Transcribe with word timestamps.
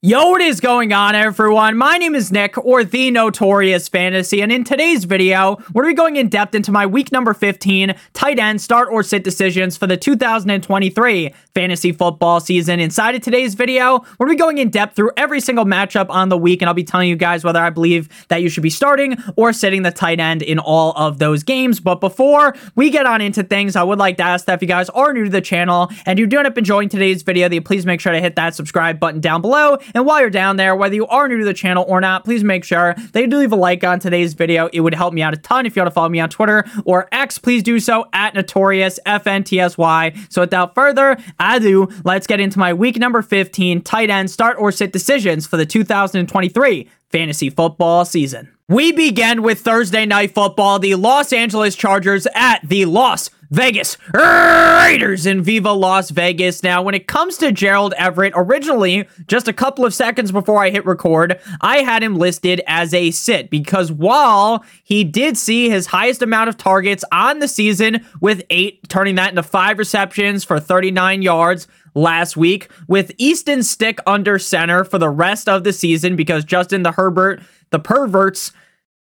Yo, 0.00 0.30
what 0.30 0.40
is 0.40 0.60
going 0.60 0.92
on, 0.92 1.16
everyone? 1.16 1.76
My 1.76 1.98
name 1.98 2.14
is 2.14 2.30
Nick, 2.30 2.56
or 2.56 2.84
The 2.84 3.10
Notorious 3.10 3.88
Fantasy, 3.88 4.40
and 4.40 4.52
in 4.52 4.62
today's 4.62 5.02
video, 5.02 5.56
we're 5.74 5.82
going 5.82 5.96
to 5.96 5.96
be 5.96 5.96
going 5.96 6.16
in 6.18 6.28
depth 6.28 6.54
into 6.54 6.70
my 6.70 6.86
week 6.86 7.10
number 7.10 7.34
15 7.34 7.96
tight 8.12 8.38
end 8.38 8.60
start 8.60 8.90
or 8.92 9.02
sit 9.02 9.24
decisions 9.24 9.76
for 9.76 9.88
the 9.88 9.96
2023 9.96 11.34
fantasy 11.52 11.90
football 11.90 12.38
season. 12.38 12.78
Inside 12.78 13.16
of 13.16 13.22
today's 13.22 13.56
video, 13.56 13.98
we're 14.20 14.26
going 14.26 14.28
to 14.28 14.34
be 14.34 14.38
going 14.38 14.58
in 14.58 14.70
depth 14.70 14.94
through 14.94 15.10
every 15.16 15.40
single 15.40 15.64
matchup 15.64 16.08
on 16.10 16.28
the 16.28 16.38
week, 16.38 16.62
and 16.62 16.68
I'll 16.68 16.74
be 16.74 16.84
telling 16.84 17.08
you 17.08 17.16
guys 17.16 17.42
whether 17.42 17.58
I 17.58 17.70
believe 17.70 18.08
that 18.28 18.40
you 18.40 18.48
should 18.48 18.62
be 18.62 18.70
starting 18.70 19.16
or 19.34 19.52
sitting 19.52 19.82
the 19.82 19.90
tight 19.90 20.20
end 20.20 20.42
in 20.42 20.60
all 20.60 20.92
of 20.92 21.18
those 21.18 21.42
games. 21.42 21.80
But 21.80 21.96
before 21.96 22.54
we 22.76 22.90
get 22.90 23.04
on 23.04 23.20
into 23.20 23.42
things, 23.42 23.74
I 23.74 23.82
would 23.82 23.98
like 23.98 24.16
to 24.18 24.22
ask 24.22 24.46
that 24.46 24.54
if 24.54 24.62
you 24.62 24.68
guys 24.68 24.88
are 24.90 25.12
new 25.12 25.24
to 25.24 25.30
the 25.30 25.40
channel 25.40 25.90
and 26.06 26.20
you 26.20 26.28
do 26.28 26.38
end 26.38 26.46
up 26.46 26.56
enjoying 26.56 26.88
today's 26.88 27.24
video, 27.24 27.48
that 27.48 27.54
you 27.56 27.62
please 27.62 27.84
make 27.84 28.00
sure 28.00 28.12
to 28.12 28.20
hit 28.20 28.36
that 28.36 28.54
subscribe 28.54 29.00
button 29.00 29.20
down 29.20 29.42
below 29.42 29.76
and 29.94 30.06
while 30.06 30.20
you're 30.20 30.30
down 30.30 30.56
there, 30.56 30.74
whether 30.74 30.94
you 30.94 31.06
are 31.06 31.28
new 31.28 31.38
to 31.38 31.44
the 31.44 31.54
channel 31.54 31.84
or 31.88 32.00
not, 32.00 32.24
please 32.24 32.44
make 32.44 32.64
sure 32.64 32.94
that 33.12 33.20
you 33.20 33.26
do 33.26 33.38
leave 33.38 33.52
a 33.52 33.56
like 33.56 33.84
on 33.84 34.00
today's 34.00 34.34
video. 34.34 34.68
It 34.72 34.80
would 34.80 34.94
help 34.94 35.14
me 35.14 35.22
out 35.22 35.34
a 35.34 35.36
ton. 35.36 35.66
If 35.66 35.76
you 35.76 35.80
want 35.82 35.90
to 35.90 35.94
follow 35.94 36.08
me 36.08 36.20
on 36.20 36.28
Twitter 36.28 36.64
or 36.84 37.08
X, 37.12 37.38
please 37.38 37.62
do 37.62 37.80
so 37.80 38.06
at 38.12 38.34
Notorious 38.34 38.98
FNTSY. 39.06 40.32
So 40.32 40.42
without 40.42 40.74
further 40.74 41.16
ado, 41.38 41.88
let's 42.04 42.26
get 42.26 42.40
into 42.40 42.58
my 42.58 42.72
week 42.72 42.96
number 42.96 43.22
15 43.22 43.82
tight 43.82 44.10
end 44.10 44.30
start 44.30 44.56
or 44.58 44.72
sit 44.72 44.92
decisions 44.92 45.46
for 45.46 45.56
the 45.56 45.66
2023 45.66 46.88
fantasy 47.10 47.50
football 47.50 48.04
season. 48.04 48.48
We 48.68 48.92
begin 48.92 49.42
with 49.42 49.60
Thursday 49.60 50.04
night 50.04 50.34
football. 50.34 50.78
The 50.78 50.94
Los 50.94 51.32
Angeles 51.32 51.74
Chargers 51.74 52.26
at 52.34 52.60
the 52.68 52.84
Los 52.84 53.30
Vegas 53.50 53.96
Raiders 54.12 55.26
in 55.26 55.42
Viva 55.42 55.72
Las 55.72 56.10
Vegas. 56.10 56.62
Now, 56.62 56.82
when 56.82 56.94
it 56.94 57.06
comes 57.06 57.38
to 57.38 57.50
Gerald 57.50 57.94
Everett, 57.96 58.34
originally, 58.36 59.08
just 59.26 59.48
a 59.48 59.52
couple 59.52 59.84
of 59.84 59.94
seconds 59.94 60.30
before 60.32 60.62
I 60.62 60.70
hit 60.70 60.84
record, 60.84 61.40
I 61.60 61.78
had 61.78 62.02
him 62.02 62.16
listed 62.16 62.60
as 62.66 62.92
a 62.92 63.10
sit 63.10 63.48
because 63.48 63.90
while 63.90 64.64
he 64.84 65.02
did 65.02 65.38
see 65.38 65.70
his 65.70 65.86
highest 65.86 66.20
amount 66.22 66.48
of 66.48 66.58
targets 66.58 67.04
on 67.10 67.38
the 67.38 67.48
season 67.48 68.04
with 68.20 68.42
eight, 68.50 68.88
turning 68.88 69.14
that 69.14 69.30
into 69.30 69.42
five 69.42 69.78
receptions 69.78 70.44
for 70.44 70.60
39 70.60 71.22
yards, 71.22 71.66
last 71.94 72.36
week 72.36 72.70
with 72.86 73.12
Easton 73.18 73.62
Stick 73.62 73.98
under 74.06 74.38
center 74.38 74.84
for 74.84 74.98
the 74.98 75.10
rest 75.10 75.48
of 75.48 75.64
the 75.64 75.72
season 75.72 76.16
because 76.16 76.44
Justin 76.44 76.82
the 76.82 76.92
Herbert, 76.92 77.40
the 77.70 77.78
pervert's 77.78 78.52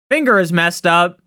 finger 0.08 0.38
is 0.38 0.52
messed 0.52 0.86
up. 0.86 1.20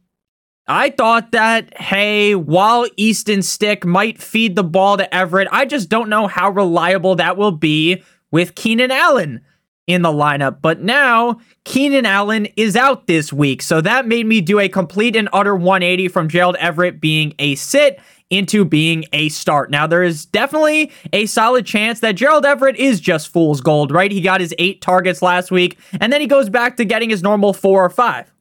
I 0.68 0.90
thought 0.90 1.32
that, 1.32 1.78
hey, 1.78 2.36
while 2.36 2.86
Easton 2.98 3.42
Stick 3.42 3.86
might 3.86 4.22
feed 4.22 4.56
the 4.56 4.64
ball 4.64 4.98
to 4.98 5.16
Everett, 5.16 5.48
I 5.52 5.66
just 5.66 5.88
don't 5.88 6.10
know 6.10 6.28
how 6.28 6.50
reliable 6.50 7.16
that 7.16 7.38
will 7.38 7.54
be 7.54 8.04
with 8.32 8.56
Keenan 8.56 8.92
Allen 8.92 9.42
in 9.88 10.02
the 10.02 10.12
lineup. 10.12 10.62
But 10.62 10.82
now 10.82 11.40
Keenan 11.64 12.06
Allen 12.06 12.48
is 12.58 12.76
out 12.76 13.08
this 13.08 13.32
week. 13.32 13.62
So 13.62 13.80
that 13.80 14.08
made 14.08 14.26
me 14.26 14.42
do 14.42 14.60
a 14.60 14.68
complete 14.68 15.16
and 15.16 15.30
utter 15.32 15.56
180 15.56 16.10
from 16.10 16.28
Gerald 16.28 16.58
Everett 16.58 17.00
being 17.00 17.34
a 17.40 17.56
sit 17.56 18.00
into 18.30 18.66
being 18.66 19.06
a 19.14 19.30
start. 19.30 19.72
Now, 19.72 19.88
there 19.88 20.04
is 20.04 20.26
definitely 20.26 20.92
a 21.14 21.28
solid 21.28 21.66
chance 21.66 22.02
that 22.02 22.16
Gerald 22.16 22.46
Everett 22.46 22.76
is 22.76 23.00
just 23.00 23.30
fool's 23.30 23.62
gold, 23.62 23.90
right? 23.90 24.12
He 24.12 24.20
got 24.20 24.42
his 24.42 24.54
eight 24.60 24.82
targets 24.82 25.22
last 25.22 25.50
week, 25.50 25.80
and 26.02 26.12
then 26.12 26.20
he 26.20 26.28
goes 26.28 26.50
back 26.50 26.76
to 26.76 26.84
getting 26.84 27.10
his 27.10 27.24
normal 27.24 27.54
four 27.54 27.86
or 27.86 27.90
five 27.90 28.34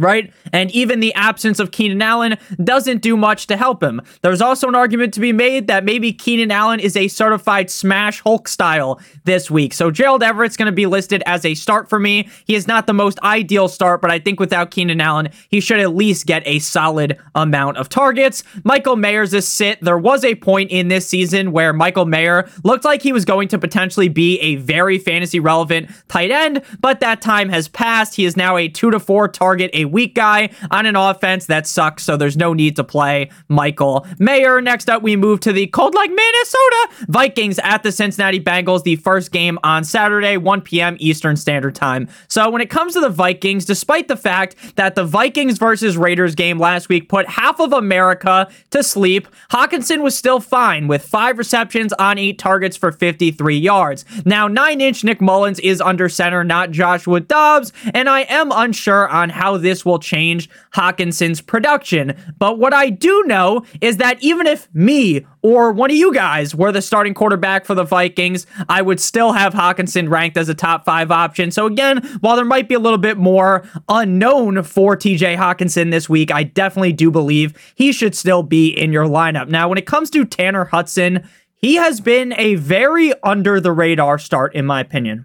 right? 0.00 0.32
And 0.52 0.70
even 0.70 1.00
the 1.00 1.14
absence 1.14 1.60
of 1.60 1.70
Keenan 1.70 2.02
Allen 2.02 2.36
doesn't 2.62 3.02
do 3.02 3.16
much 3.16 3.46
to 3.48 3.56
help 3.56 3.82
him. 3.82 4.00
There's 4.22 4.40
also 4.40 4.68
an 4.68 4.74
argument 4.74 5.14
to 5.14 5.20
be 5.20 5.32
made 5.32 5.66
that 5.66 5.84
maybe 5.84 6.12
Keenan 6.12 6.50
Allen 6.50 6.80
is 6.80 6.96
a 6.96 7.08
certified 7.08 7.70
smash 7.70 8.20
Hulk 8.20 8.48
style 8.48 9.00
this 9.24 9.50
week. 9.50 9.74
So 9.74 9.90
Gerald 9.90 10.22
Everett's 10.22 10.56
going 10.56 10.66
to 10.66 10.72
be 10.72 10.86
listed 10.86 11.22
as 11.26 11.44
a 11.44 11.54
start 11.54 11.88
for 11.88 11.98
me. 11.98 12.28
He 12.46 12.54
is 12.54 12.66
not 12.66 12.86
the 12.86 12.92
most 12.92 13.18
ideal 13.20 13.68
start, 13.68 14.00
but 14.00 14.10
I 14.10 14.18
think 14.18 14.40
without 14.40 14.70
Keenan 14.70 15.00
Allen, 15.00 15.28
he 15.48 15.60
should 15.60 15.80
at 15.80 15.94
least 15.94 16.26
get 16.26 16.42
a 16.46 16.58
solid 16.58 17.18
amount 17.34 17.76
of 17.76 17.88
targets. 17.88 18.42
Michael 18.64 18.96
Mayer's 18.96 19.34
a 19.34 19.42
sit. 19.42 19.80
There 19.82 19.98
was 19.98 20.24
a 20.24 20.34
point 20.34 20.70
in 20.70 20.88
this 20.88 21.06
season 21.06 21.52
where 21.52 21.72
Michael 21.72 22.06
Mayer 22.06 22.48
looked 22.64 22.84
like 22.84 23.02
he 23.02 23.12
was 23.12 23.24
going 23.24 23.48
to 23.48 23.58
potentially 23.58 24.08
be 24.08 24.38
a 24.40 24.56
very 24.56 24.98
fantasy 24.98 25.40
relevant 25.40 25.90
tight 26.08 26.30
end, 26.30 26.62
but 26.80 27.00
that 27.00 27.20
time 27.20 27.48
has 27.48 27.68
passed. 27.68 28.14
He 28.14 28.24
is 28.24 28.36
now 28.36 28.56
a 28.56 28.68
two 28.68 28.90
to 28.90 29.00
four 29.00 29.28
target 29.28 29.70
a 29.74 29.84
weak 29.90 30.14
guy 30.14 30.50
on 30.70 30.86
an 30.86 30.96
offense 30.96 31.46
that 31.46 31.66
sucks, 31.66 32.02
so 32.02 32.16
there's 32.16 32.36
no 32.36 32.52
need 32.52 32.76
to 32.76 32.84
play 32.84 33.30
Michael 33.48 34.06
Mayer. 34.18 34.60
Next 34.60 34.88
up, 34.88 35.02
we 35.02 35.16
move 35.16 35.40
to 35.40 35.52
the 35.52 35.66
cold 35.68 35.94
like 35.94 36.10
Minnesota 36.10 36.88
Vikings 37.08 37.58
at 37.60 37.82
the 37.82 37.92
Cincinnati 37.92 38.40
Bengals, 38.40 38.82
the 38.82 38.96
first 38.96 39.32
game 39.32 39.58
on 39.64 39.84
Saturday, 39.84 40.36
1 40.36 40.60
p.m. 40.62 40.96
Eastern 40.98 41.36
Standard 41.36 41.74
Time. 41.74 42.08
So 42.28 42.50
when 42.50 42.62
it 42.62 42.70
comes 42.70 42.94
to 42.94 43.00
the 43.00 43.08
Vikings, 43.08 43.64
despite 43.64 44.08
the 44.08 44.16
fact 44.16 44.56
that 44.76 44.94
the 44.94 45.04
Vikings 45.04 45.58
versus 45.58 45.96
Raiders 45.96 46.34
game 46.34 46.58
last 46.58 46.88
week 46.88 47.08
put 47.08 47.28
half 47.28 47.60
of 47.60 47.72
America 47.72 48.48
to 48.70 48.82
sleep, 48.82 49.28
Hockenson 49.50 50.02
was 50.02 50.16
still 50.16 50.40
fine 50.40 50.88
with 50.88 51.04
five 51.04 51.38
receptions 51.38 51.92
on 51.94 52.18
eight 52.18 52.38
targets 52.38 52.76
for 52.76 52.92
53 52.92 53.56
yards. 53.56 54.04
Now, 54.24 54.48
nine 54.48 54.80
inch 54.80 55.04
Nick 55.04 55.20
Mullens 55.20 55.58
is 55.60 55.80
under 55.80 56.08
center, 56.08 56.44
not 56.44 56.70
Joshua 56.70 57.20
Dobbs, 57.20 57.72
and 57.94 58.08
I 58.08 58.22
am 58.22 58.52
unsure 58.52 59.08
on 59.08 59.30
how 59.30 59.56
this 59.56 59.79
this 59.80 59.86
will 59.86 59.98
change 59.98 60.50
Hockenson's 60.74 61.40
production. 61.40 62.14
But 62.38 62.58
what 62.58 62.74
I 62.74 62.90
do 62.90 63.24
know 63.26 63.64
is 63.80 63.96
that 63.96 64.22
even 64.22 64.46
if 64.46 64.68
me 64.74 65.24
or 65.40 65.72
one 65.72 65.90
of 65.90 65.96
you 65.96 66.12
guys 66.12 66.54
were 66.54 66.70
the 66.70 66.82
starting 66.82 67.14
quarterback 67.14 67.64
for 67.64 67.74
the 67.74 67.84
Vikings, 67.84 68.46
I 68.68 68.82
would 68.82 69.00
still 69.00 69.32
have 69.32 69.54
Hockenson 69.54 70.10
ranked 70.10 70.36
as 70.36 70.50
a 70.50 70.54
top 70.54 70.84
five 70.84 71.10
option. 71.10 71.50
So 71.50 71.64
again, 71.64 71.98
while 72.20 72.36
there 72.36 72.44
might 72.44 72.68
be 72.68 72.74
a 72.74 72.78
little 72.78 72.98
bit 72.98 73.16
more 73.16 73.64
unknown 73.88 74.64
for 74.64 74.98
TJ 74.98 75.38
Hockenson 75.38 75.90
this 75.90 76.10
week, 76.10 76.30
I 76.30 76.42
definitely 76.42 76.92
do 76.92 77.10
believe 77.10 77.54
he 77.74 77.90
should 77.90 78.14
still 78.14 78.42
be 78.42 78.68
in 78.68 78.92
your 78.92 79.06
lineup. 79.06 79.48
Now, 79.48 79.70
when 79.70 79.78
it 79.78 79.86
comes 79.86 80.10
to 80.10 80.26
Tanner 80.26 80.66
Hudson, 80.66 81.26
he 81.56 81.76
has 81.76 82.02
been 82.02 82.34
a 82.36 82.56
very 82.56 83.14
under 83.22 83.60
the 83.60 83.72
radar 83.72 84.18
start, 84.18 84.54
in 84.54 84.66
my 84.66 84.80
opinion. 84.80 85.24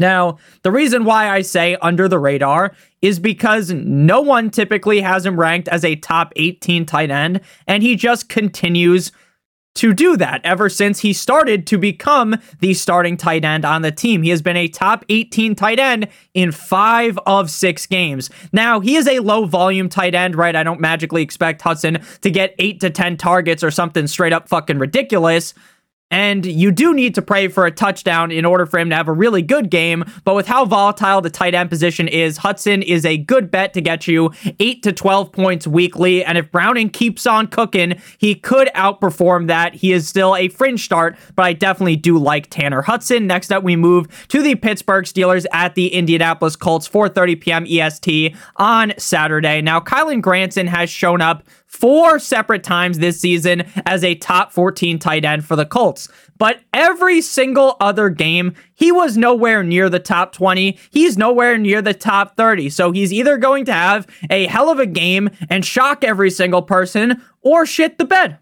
Now, 0.00 0.38
the 0.62 0.72
reason 0.72 1.04
why 1.04 1.28
I 1.28 1.42
say 1.42 1.76
under 1.82 2.08
the 2.08 2.18
radar 2.18 2.74
is 3.02 3.20
because 3.20 3.70
no 3.70 4.22
one 4.22 4.50
typically 4.50 5.02
has 5.02 5.26
him 5.26 5.38
ranked 5.38 5.68
as 5.68 5.84
a 5.84 5.94
top 5.94 6.32
18 6.36 6.86
tight 6.86 7.10
end, 7.10 7.42
and 7.66 7.82
he 7.82 7.94
just 7.94 8.28
continues 8.30 9.12
to 9.76 9.94
do 9.94 10.16
that 10.16 10.40
ever 10.42 10.68
since 10.68 11.00
he 11.00 11.12
started 11.12 11.66
to 11.66 11.78
become 11.78 12.36
the 12.58 12.74
starting 12.74 13.16
tight 13.16 13.44
end 13.44 13.64
on 13.64 13.82
the 13.82 13.92
team. 13.92 14.22
He 14.22 14.30
has 14.30 14.42
been 14.42 14.56
a 14.56 14.68
top 14.68 15.04
18 15.08 15.54
tight 15.54 15.78
end 15.78 16.08
in 16.34 16.50
five 16.50 17.18
of 17.26 17.50
six 17.50 17.86
games. 17.86 18.30
Now, 18.52 18.80
he 18.80 18.96
is 18.96 19.06
a 19.06 19.20
low 19.20 19.44
volume 19.44 19.88
tight 19.88 20.14
end, 20.14 20.34
right? 20.34 20.56
I 20.56 20.64
don't 20.64 20.80
magically 20.80 21.22
expect 21.22 21.62
Hudson 21.62 21.98
to 22.22 22.30
get 22.30 22.54
eight 22.58 22.80
to 22.80 22.90
10 22.90 23.16
targets 23.16 23.62
or 23.62 23.70
something 23.70 24.06
straight 24.06 24.32
up 24.32 24.48
fucking 24.48 24.78
ridiculous. 24.78 25.54
And 26.10 26.44
you 26.44 26.72
do 26.72 26.92
need 26.92 27.14
to 27.14 27.22
pray 27.22 27.48
for 27.48 27.66
a 27.66 27.70
touchdown 27.70 28.30
in 28.32 28.44
order 28.44 28.66
for 28.66 28.78
him 28.78 28.90
to 28.90 28.96
have 28.96 29.08
a 29.08 29.12
really 29.12 29.42
good 29.42 29.70
game. 29.70 30.04
But 30.24 30.34
with 30.34 30.46
how 30.46 30.64
volatile 30.64 31.20
the 31.20 31.30
tight 31.30 31.54
end 31.54 31.70
position 31.70 32.08
is, 32.08 32.38
Hudson 32.38 32.82
is 32.82 33.04
a 33.04 33.16
good 33.16 33.50
bet 33.50 33.74
to 33.74 33.80
get 33.80 34.06
you 34.06 34.32
8 34.58 34.82
to 34.82 34.92
12 34.92 35.32
points 35.32 35.66
weekly. 35.66 36.24
And 36.24 36.36
if 36.36 36.50
Browning 36.50 36.90
keeps 36.90 37.26
on 37.26 37.46
cooking, 37.46 38.00
he 38.18 38.34
could 38.34 38.68
outperform 38.74 39.46
that. 39.46 39.74
He 39.74 39.92
is 39.92 40.08
still 40.08 40.34
a 40.34 40.48
fringe 40.48 40.84
start, 40.84 41.16
but 41.36 41.44
I 41.44 41.52
definitely 41.52 41.96
do 41.96 42.18
like 42.18 42.50
Tanner 42.50 42.82
Hudson. 42.82 43.26
Next 43.26 43.52
up, 43.52 43.62
we 43.62 43.76
move 43.76 44.26
to 44.28 44.42
the 44.42 44.56
Pittsburgh 44.56 45.04
Steelers 45.04 45.46
at 45.52 45.74
the 45.74 45.92
Indianapolis 45.92 46.56
Colts, 46.56 46.88
4:30 46.88 47.40
p.m. 47.40 47.66
EST 47.68 48.34
on 48.56 48.92
Saturday. 48.98 49.60
Now, 49.60 49.80
Kylen 49.80 50.20
Granson 50.20 50.66
has 50.66 50.90
shown 50.90 51.20
up 51.20 51.44
four 51.70 52.18
separate 52.18 52.64
times 52.64 52.98
this 52.98 53.20
season 53.20 53.62
as 53.86 54.02
a 54.02 54.16
top 54.16 54.52
14 54.52 54.98
tight 54.98 55.24
end 55.24 55.44
for 55.44 55.54
the 55.54 55.64
Colts. 55.64 56.08
But 56.36 56.60
every 56.74 57.20
single 57.20 57.76
other 57.80 58.10
game, 58.10 58.54
he 58.74 58.90
was 58.90 59.16
nowhere 59.16 59.62
near 59.62 59.88
the 59.88 60.00
top 60.00 60.32
20. 60.32 60.76
He's 60.90 61.16
nowhere 61.16 61.56
near 61.56 61.80
the 61.80 61.94
top 61.94 62.36
30. 62.36 62.70
So 62.70 62.90
he's 62.90 63.12
either 63.12 63.38
going 63.38 63.66
to 63.66 63.72
have 63.72 64.06
a 64.28 64.46
hell 64.46 64.68
of 64.68 64.80
a 64.80 64.86
game 64.86 65.30
and 65.48 65.64
shock 65.64 66.02
every 66.02 66.30
single 66.30 66.62
person 66.62 67.22
or 67.40 67.64
shit 67.64 67.98
the 67.98 68.04
bed 68.04 68.38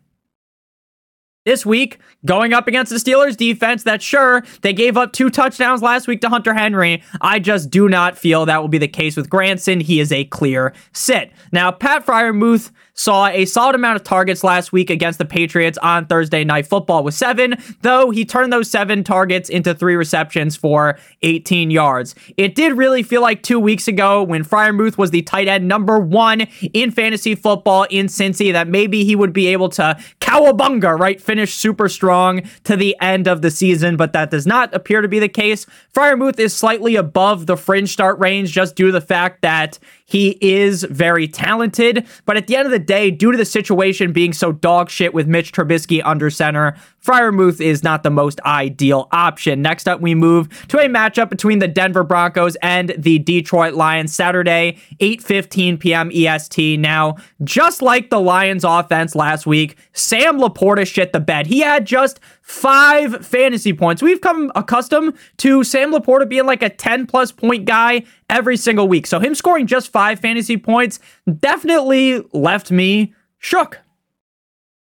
this 1.48 1.64
week 1.64 1.98
going 2.26 2.52
up 2.52 2.68
against 2.68 2.92
the 2.92 2.98
Steelers 2.98 3.34
defense 3.34 3.84
that 3.84 4.02
sure 4.02 4.44
they 4.60 4.74
gave 4.74 4.98
up 4.98 5.14
two 5.14 5.30
touchdowns 5.30 5.80
last 5.80 6.06
week 6.06 6.20
to 6.20 6.28
Hunter 6.28 6.52
Henry. 6.52 7.02
I 7.22 7.38
just 7.38 7.70
do 7.70 7.88
not 7.88 8.18
feel 8.18 8.44
that 8.44 8.60
will 8.60 8.68
be 8.68 8.76
the 8.76 8.86
case 8.86 9.16
with 9.16 9.30
Granson. 9.30 9.80
He 9.80 9.98
is 9.98 10.12
a 10.12 10.24
clear 10.24 10.74
sit. 10.92 11.32
Now, 11.50 11.72
Pat 11.72 12.04
Freiermuth 12.04 12.70
saw 12.98 13.28
a 13.28 13.44
solid 13.44 13.76
amount 13.76 13.96
of 13.96 14.02
targets 14.02 14.42
last 14.42 14.72
week 14.72 14.90
against 14.90 15.18
the 15.18 15.24
Patriots 15.24 15.78
on 15.78 16.06
Thursday 16.06 16.42
Night 16.42 16.66
Football 16.66 17.04
with 17.04 17.14
seven, 17.14 17.54
though 17.82 18.10
he 18.10 18.24
turned 18.24 18.52
those 18.52 18.68
seven 18.68 19.04
targets 19.04 19.48
into 19.48 19.72
three 19.72 19.94
receptions 19.94 20.56
for 20.56 20.98
18 21.22 21.70
yards. 21.70 22.16
It 22.36 22.56
did 22.56 22.76
really 22.76 23.04
feel 23.04 23.22
like 23.22 23.44
two 23.44 23.60
weeks 23.60 23.86
ago 23.86 24.24
when 24.24 24.44
Freiermuth 24.44 24.98
was 24.98 25.12
the 25.12 25.22
tight 25.22 25.46
end 25.46 25.68
number 25.68 26.00
one 26.00 26.48
in 26.72 26.90
fantasy 26.90 27.36
football 27.36 27.84
in 27.84 28.06
Cincy 28.06 28.52
that 28.52 28.66
maybe 28.66 29.04
he 29.04 29.14
would 29.14 29.32
be 29.32 29.46
able 29.46 29.68
to 29.70 29.96
cowabunga, 30.20 30.98
right? 30.98 31.20
Finish 31.20 31.54
super 31.54 31.88
strong 31.88 32.42
to 32.64 32.76
the 32.76 32.96
end 33.00 33.28
of 33.28 33.42
the 33.42 33.50
season, 33.50 33.96
but 33.96 34.12
that 34.12 34.30
does 34.30 34.46
not 34.46 34.74
appear 34.74 35.02
to 35.02 35.08
be 35.08 35.20
the 35.20 35.28
case. 35.28 35.66
Freiermuth 35.94 36.40
is 36.40 36.54
slightly 36.54 36.96
above 36.96 37.46
the 37.46 37.56
fringe 37.56 37.90
start 37.90 38.18
range 38.18 38.50
just 38.50 38.74
due 38.74 38.86
to 38.86 38.92
the 38.92 39.00
fact 39.00 39.42
that 39.42 39.78
he 40.08 40.38
is 40.40 40.84
very 40.84 41.28
talented, 41.28 42.06
but 42.24 42.38
at 42.38 42.46
the 42.46 42.56
end 42.56 42.64
of 42.64 42.72
the 42.72 42.78
day, 42.88 43.12
due 43.12 43.30
to 43.30 43.38
the 43.38 43.44
situation 43.44 44.12
being 44.12 44.32
so 44.32 44.50
dog 44.50 44.90
shit 44.90 45.14
with 45.14 45.28
Mitch 45.28 45.52
Trubisky 45.52 46.02
under 46.04 46.30
center, 46.30 46.74
Freiermuth 47.04 47.60
is 47.60 47.84
not 47.84 48.02
the 48.02 48.10
most 48.10 48.40
ideal 48.40 49.08
option. 49.12 49.62
Next 49.62 49.86
up, 49.86 50.00
we 50.00 50.14
move 50.14 50.48
to 50.68 50.78
a 50.78 50.88
matchup 50.88 51.30
between 51.30 51.60
the 51.60 51.68
Denver 51.68 52.02
Broncos 52.02 52.56
and 52.56 52.94
the 52.98 53.20
Detroit 53.20 53.74
Lions 53.74 54.12
Saturday, 54.12 54.78
8:15 55.00 55.78
p.m. 55.78 56.10
EST. 56.12 56.80
Now, 56.80 57.16
just 57.44 57.80
like 57.80 58.10
the 58.10 58.20
Lions 58.20 58.64
offense 58.64 59.14
last 59.14 59.46
week, 59.46 59.76
Sam 59.92 60.40
LaPorta 60.40 60.86
shit 60.86 61.12
the 61.12 61.20
bed. 61.20 61.46
He 61.46 61.60
had 61.60 61.86
just 61.86 62.18
five 62.48 63.26
fantasy 63.26 63.74
points. 63.74 64.00
We've 64.02 64.22
come 64.22 64.50
accustomed 64.54 65.14
to 65.36 65.62
Sam 65.62 65.92
LaPorta 65.92 66.26
being 66.26 66.46
like 66.46 66.62
a 66.62 66.70
10 66.70 67.06
plus 67.06 67.30
point 67.30 67.66
guy 67.66 68.04
every 68.30 68.56
single 68.56 68.88
week. 68.88 69.06
So 69.06 69.20
him 69.20 69.34
scoring 69.34 69.66
just 69.66 69.92
five 69.92 70.18
fantasy 70.18 70.56
points 70.56 70.98
definitely 71.40 72.24
left 72.32 72.70
me 72.70 73.14
shook. 73.36 73.80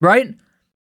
Right? 0.01 0.33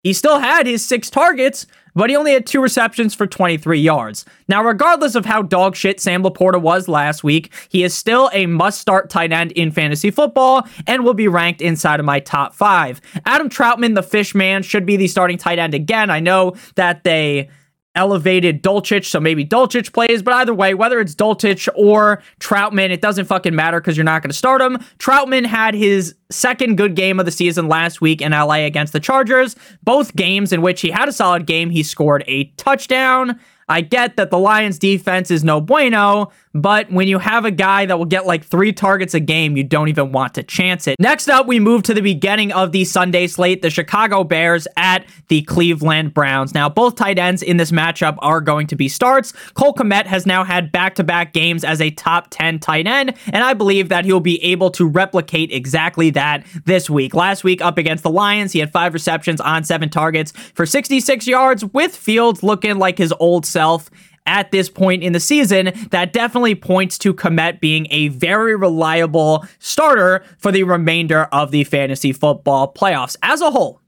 He 0.03 0.13
still 0.13 0.38
had 0.38 0.68
his 0.68 0.85
six 0.85 1.09
targets, 1.09 1.65
but 1.97 2.11
he 2.11 2.15
only 2.15 2.33
had 2.33 2.45
two 2.45 2.61
receptions 2.61 3.15
for 3.15 3.25
23 3.25 3.79
yards. 3.79 4.23
Now, 4.47 4.63
regardless 4.63 5.15
of 5.15 5.25
how 5.25 5.41
dog 5.41 5.75
shit 5.75 5.99
Sam 5.99 6.23
LaPorta 6.23 6.61
was 6.61 6.88
last 6.88 7.23
week, 7.23 7.51
he 7.69 7.83
is 7.83 7.94
still 7.94 8.29
a 8.33 8.45
must 8.45 8.79
start 8.79 9.09
tight 9.09 9.31
end 9.31 9.51
in 9.53 9.71
fantasy 9.71 10.11
football 10.11 10.67
and 10.85 11.03
will 11.03 11.15
be 11.15 11.27
ranked 11.27 11.61
inside 11.61 11.99
of 11.99 12.05
my 12.05 12.19
top 12.19 12.53
five. 12.53 13.01
Adam 13.25 13.49
Trautman, 13.49 13.95
the 13.95 14.03
fish 14.03 14.35
man, 14.35 14.61
should 14.61 14.85
be 14.85 14.95
the 14.95 15.07
starting 15.07 15.38
tight 15.38 15.57
end 15.57 15.73
again. 15.73 16.11
I 16.11 16.19
know 16.19 16.55
that 16.75 17.03
they 17.03 17.49
elevated 17.97 18.63
Dulcich, 18.63 19.05
so 19.05 19.19
maybe 19.19 19.44
Dulcich 19.44 19.91
plays, 19.91 20.21
but 20.21 20.33
either 20.35 20.53
way, 20.53 20.73
whether 20.73 20.99
it's 20.99 21.15
Dulcich 21.15 21.67
or 21.75 22.21
Trautman, 22.39 22.91
it 22.91 23.01
doesn't 23.01 23.25
fucking 23.25 23.55
matter 23.55 23.81
because 23.81 23.97
you're 23.97 24.03
not 24.03 24.21
going 24.21 24.29
to 24.29 24.38
start 24.38 24.61
him. 24.61 24.77
Trautman 24.99 25.45
had 25.45 25.73
his 25.73 26.15
second 26.29 26.77
good 26.77 26.95
game 26.95 27.19
of 27.19 27.25
the 27.25 27.31
season 27.31 27.67
last 27.67 27.99
week 27.99 28.21
in 28.21 28.31
LA 28.31 28.65
against 28.65 28.94
the 28.94 28.99
Chargers, 28.99 29.55
both 29.83 30.15
games 30.15 30.53
in 30.53 30.61
which 30.61 30.79
he 30.81 30.91
had 30.91 31.09
a 31.09 31.11
solid 31.11 31.47
game. 31.47 31.71
He 31.71 31.83
scored 31.83 32.23
a 32.27 32.45
touchdown. 32.57 33.39
I 33.69 33.81
get 33.81 34.15
that 34.15 34.29
the 34.29 34.39
Lions 34.39 34.79
defense 34.79 35.29
is 35.29 35.44
no 35.44 35.59
bueno, 35.59 36.31
but 36.53 36.91
when 36.91 37.07
you 37.07 37.19
have 37.19 37.45
a 37.45 37.51
guy 37.51 37.85
that 37.85 37.97
will 37.97 38.05
get 38.05 38.25
like 38.25 38.44
three 38.44 38.73
targets 38.73 39.13
a 39.13 39.19
game, 39.19 39.57
you 39.57 39.63
don't 39.63 39.89
even 39.89 40.11
want 40.11 40.33
to 40.35 40.44
chance 40.44 40.88
it. 40.88 40.95
Next 40.99 41.29
up, 41.29 41.47
we 41.47 41.59
move 41.59 41.83
to 41.83 41.94
the 41.94 42.01
beginning 42.01 42.51
of 42.51 42.71
the 42.71 42.85
Sunday 42.85 43.27
slate, 43.27 43.61
the 43.61 43.69
Chicago 43.69 44.23
Bears 44.23 44.67
at 44.77 45.05
the 45.27 45.41
Cleveland 45.44 46.13
Browns. 46.13 46.53
Now, 46.53 46.69
both 46.69 46.95
tight 46.95 47.19
ends 47.19 47.44
in 47.44 47.57
this 47.57 47.71
matchup 47.71 48.17
are 48.19 48.41
going 48.41 48.67
to 48.67 48.75
be 48.75 48.89
starts. 48.89 49.33
Cole 49.53 49.73
Kmet 49.73 50.05
has 50.05 50.25
now 50.25 50.44
had 50.44 50.71
back-to-back 50.71 51.33
games 51.33 51.63
as 51.63 51.81
a 51.81 51.91
top 51.91 52.27
10 52.29 52.59
tight 52.59 52.88
end, 52.88 53.13
and 53.27 53.44
I 53.44 53.53
believe 53.53 53.89
that 53.89 54.05
he'll 54.05 54.19
be 54.19 54.44
able 54.44 54.71
to 54.71 54.85
replicate 54.85 55.51
exactly 55.51 56.09
that 56.11 56.45
this 56.65 56.89
week. 56.89 57.13
Last 57.13 57.44
week 57.44 57.61
up 57.61 57.77
against 57.77 58.03
the 58.03 58.09
Lions, 58.09 58.51
he 58.51 58.59
had 58.59 58.71
five 58.71 58.94
receptions 58.94 59.41
on 59.41 59.63
seven 59.63 59.89
targets 59.89 60.31
for 60.53 60.65
66 60.65 61.27
yards, 61.27 61.65
with 61.65 61.95
Fields 61.95 62.44
looking 62.44 62.77
like 62.77 62.97
his 62.97 63.13
old 63.19 63.45
self 63.45 63.89
at 64.27 64.51
this 64.51 64.69
point 64.69 65.01
in 65.01 65.13
the 65.13 65.19
season, 65.19 65.71
that 65.89 66.13
definitely 66.13 66.53
points 66.53 66.97
to 67.00 67.13
Kmet 67.13 67.59
being 67.59 67.88
a 67.89 68.09
very 68.09 68.56
reliable 68.56 69.45
starter 69.57 70.24
for 70.38 70.51
the 70.51 70.63
remainder 70.63 71.24
of 71.31 71.51
the 71.51 71.63
fantasy 71.63 72.13
football 72.13 72.71
playoffs 72.71 73.15
as 73.24 73.41
a 73.41 73.50
whole. 73.50 73.81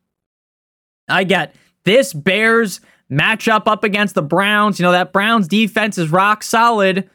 I 1.07 1.23
get 1.23 1.53
this 1.83 2.13
Bears 2.13 2.81
matchup 3.11 3.63
up 3.67 3.83
against 3.83 4.15
the 4.15 4.21
Browns. 4.21 4.79
You 4.79 4.83
know, 4.83 4.91
that 4.91 5.13
Browns 5.13 5.47
defense 5.47 5.97
is 5.97 6.09
rock 6.09 6.43
solid, 6.43 7.09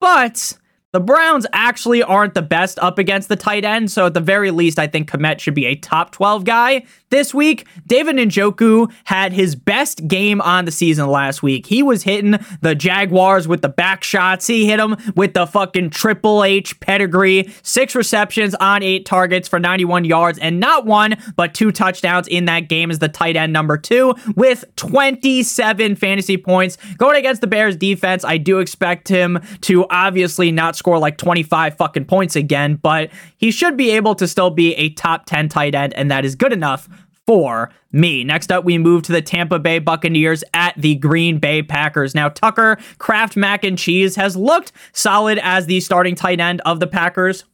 but 0.00 0.56
the 0.92 1.00
Browns 1.00 1.46
actually 1.52 2.02
aren't 2.02 2.34
the 2.34 2.42
best 2.42 2.78
up 2.78 2.98
against 2.98 3.28
the 3.28 3.36
tight 3.36 3.64
end, 3.64 3.90
so 3.90 4.06
at 4.06 4.14
the 4.14 4.20
very 4.20 4.52
least, 4.52 4.78
I 4.78 4.86
think 4.86 5.10
Kmet 5.10 5.40
should 5.40 5.54
be 5.54 5.66
a 5.66 5.74
top 5.74 6.12
12 6.12 6.44
guy. 6.44 6.84
This 7.14 7.32
week, 7.32 7.68
David 7.86 8.16
Njoku 8.16 8.92
had 9.04 9.32
his 9.32 9.54
best 9.54 10.08
game 10.08 10.40
on 10.40 10.64
the 10.64 10.72
season 10.72 11.06
last 11.06 11.44
week. 11.44 11.64
He 11.64 11.80
was 11.80 12.02
hitting 12.02 12.34
the 12.60 12.74
Jaguars 12.74 13.46
with 13.46 13.62
the 13.62 13.68
back 13.68 14.02
shots. 14.02 14.48
He 14.48 14.66
hit 14.66 14.78
them 14.78 14.96
with 15.14 15.34
the 15.34 15.46
fucking 15.46 15.90
Triple 15.90 16.42
H 16.42 16.80
pedigree. 16.80 17.52
Six 17.62 17.94
receptions 17.94 18.56
on 18.56 18.82
eight 18.82 19.06
targets 19.06 19.46
for 19.46 19.60
91 19.60 20.04
yards, 20.04 20.40
and 20.40 20.58
not 20.58 20.86
one, 20.86 21.14
but 21.36 21.54
two 21.54 21.70
touchdowns 21.70 22.26
in 22.26 22.46
that 22.46 22.68
game 22.68 22.90
as 22.90 22.98
the 22.98 23.08
tight 23.08 23.36
end 23.36 23.52
number 23.52 23.78
two 23.78 24.16
with 24.34 24.64
27 24.74 25.94
fantasy 25.94 26.36
points. 26.36 26.78
Going 26.98 27.14
against 27.14 27.42
the 27.42 27.46
Bears 27.46 27.76
defense, 27.76 28.24
I 28.24 28.38
do 28.38 28.58
expect 28.58 29.06
him 29.06 29.38
to 29.60 29.86
obviously 29.88 30.50
not 30.50 30.74
score 30.74 30.98
like 30.98 31.16
25 31.18 31.76
fucking 31.76 32.06
points 32.06 32.34
again, 32.34 32.74
but 32.74 33.10
he 33.36 33.52
should 33.52 33.76
be 33.76 33.90
able 33.92 34.16
to 34.16 34.26
still 34.26 34.50
be 34.50 34.74
a 34.74 34.88
top 34.88 35.26
10 35.26 35.48
tight 35.48 35.76
end, 35.76 35.94
and 35.94 36.10
that 36.10 36.24
is 36.24 36.34
good 36.34 36.52
enough 36.52 36.88
for 37.26 37.70
me. 37.92 38.24
Next 38.24 38.52
up, 38.52 38.64
we 38.64 38.78
move 38.78 39.02
to 39.04 39.12
the 39.12 39.22
Tampa 39.22 39.58
Bay 39.58 39.78
Buccaneers 39.78 40.44
at 40.52 40.74
the 40.76 40.96
Green 40.96 41.38
Bay 41.38 41.62
Packers. 41.62 42.14
Now, 42.14 42.28
Tucker 42.28 42.78
Kraft 42.98 43.36
Mac 43.36 43.64
and 43.64 43.78
Cheese 43.78 44.16
has 44.16 44.36
looked 44.36 44.72
solid 44.92 45.38
as 45.42 45.66
the 45.66 45.80
starting 45.80 46.14
tight 46.14 46.40
end 46.40 46.60
of 46.62 46.80
the 46.80 46.86
Packers. 46.86 47.44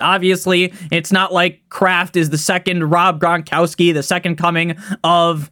Obviously, 0.00 0.72
it's 0.90 1.12
not 1.12 1.32
like 1.32 1.62
Kraft 1.68 2.16
is 2.16 2.30
the 2.30 2.38
second 2.38 2.90
Rob 2.90 3.20
Gronkowski, 3.20 3.92
the 3.94 4.02
second 4.02 4.36
coming 4.36 4.76
of 5.04 5.50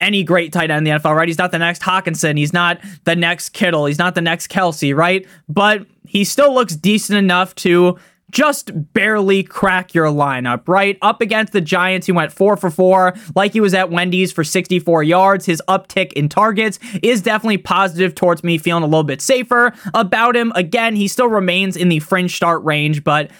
any 0.00 0.22
great 0.22 0.52
tight 0.52 0.70
end 0.70 0.86
in 0.86 0.92
the 0.92 0.98
NFL, 0.98 1.14
right? 1.14 1.28
He's 1.28 1.38
not 1.38 1.50
the 1.50 1.58
next 1.58 1.82
Hockenson. 1.82 2.38
He's 2.38 2.52
not 2.52 2.80
the 3.04 3.16
next 3.16 3.50
Kittle. 3.50 3.86
He's 3.86 3.98
not 3.98 4.14
the 4.14 4.20
next 4.20 4.48
Kelce, 4.48 4.94
right? 4.94 5.26
But 5.48 5.86
he 6.06 6.24
still 6.24 6.54
looks 6.54 6.74
decent 6.74 7.18
enough 7.18 7.54
to 7.56 7.98
just 8.30 8.92
barely 8.92 9.42
crack 9.42 9.94
your 9.94 10.06
lineup, 10.06 10.68
right? 10.68 10.98
Up 11.02 11.20
against 11.20 11.52
the 11.52 11.60
Giants, 11.60 12.06
he 12.06 12.12
went 12.12 12.32
four 12.32 12.56
for 12.56 12.70
four, 12.70 13.14
like 13.34 13.52
he 13.52 13.60
was 13.60 13.74
at 13.74 13.90
Wendy's 13.90 14.32
for 14.32 14.44
64 14.44 15.02
yards. 15.02 15.46
His 15.46 15.62
uptick 15.68 16.12
in 16.14 16.28
targets 16.28 16.78
is 17.02 17.22
definitely 17.22 17.58
positive 17.58 18.14
towards 18.14 18.42
me 18.44 18.58
feeling 18.58 18.82
a 18.82 18.86
little 18.86 19.04
bit 19.04 19.20
safer 19.20 19.72
about 19.94 20.36
him. 20.36 20.52
Again, 20.54 20.96
he 20.96 21.08
still 21.08 21.28
remains 21.28 21.76
in 21.76 21.88
the 21.88 21.98
fringe 22.00 22.34
start 22.34 22.62
range, 22.64 23.04
but 23.04 23.30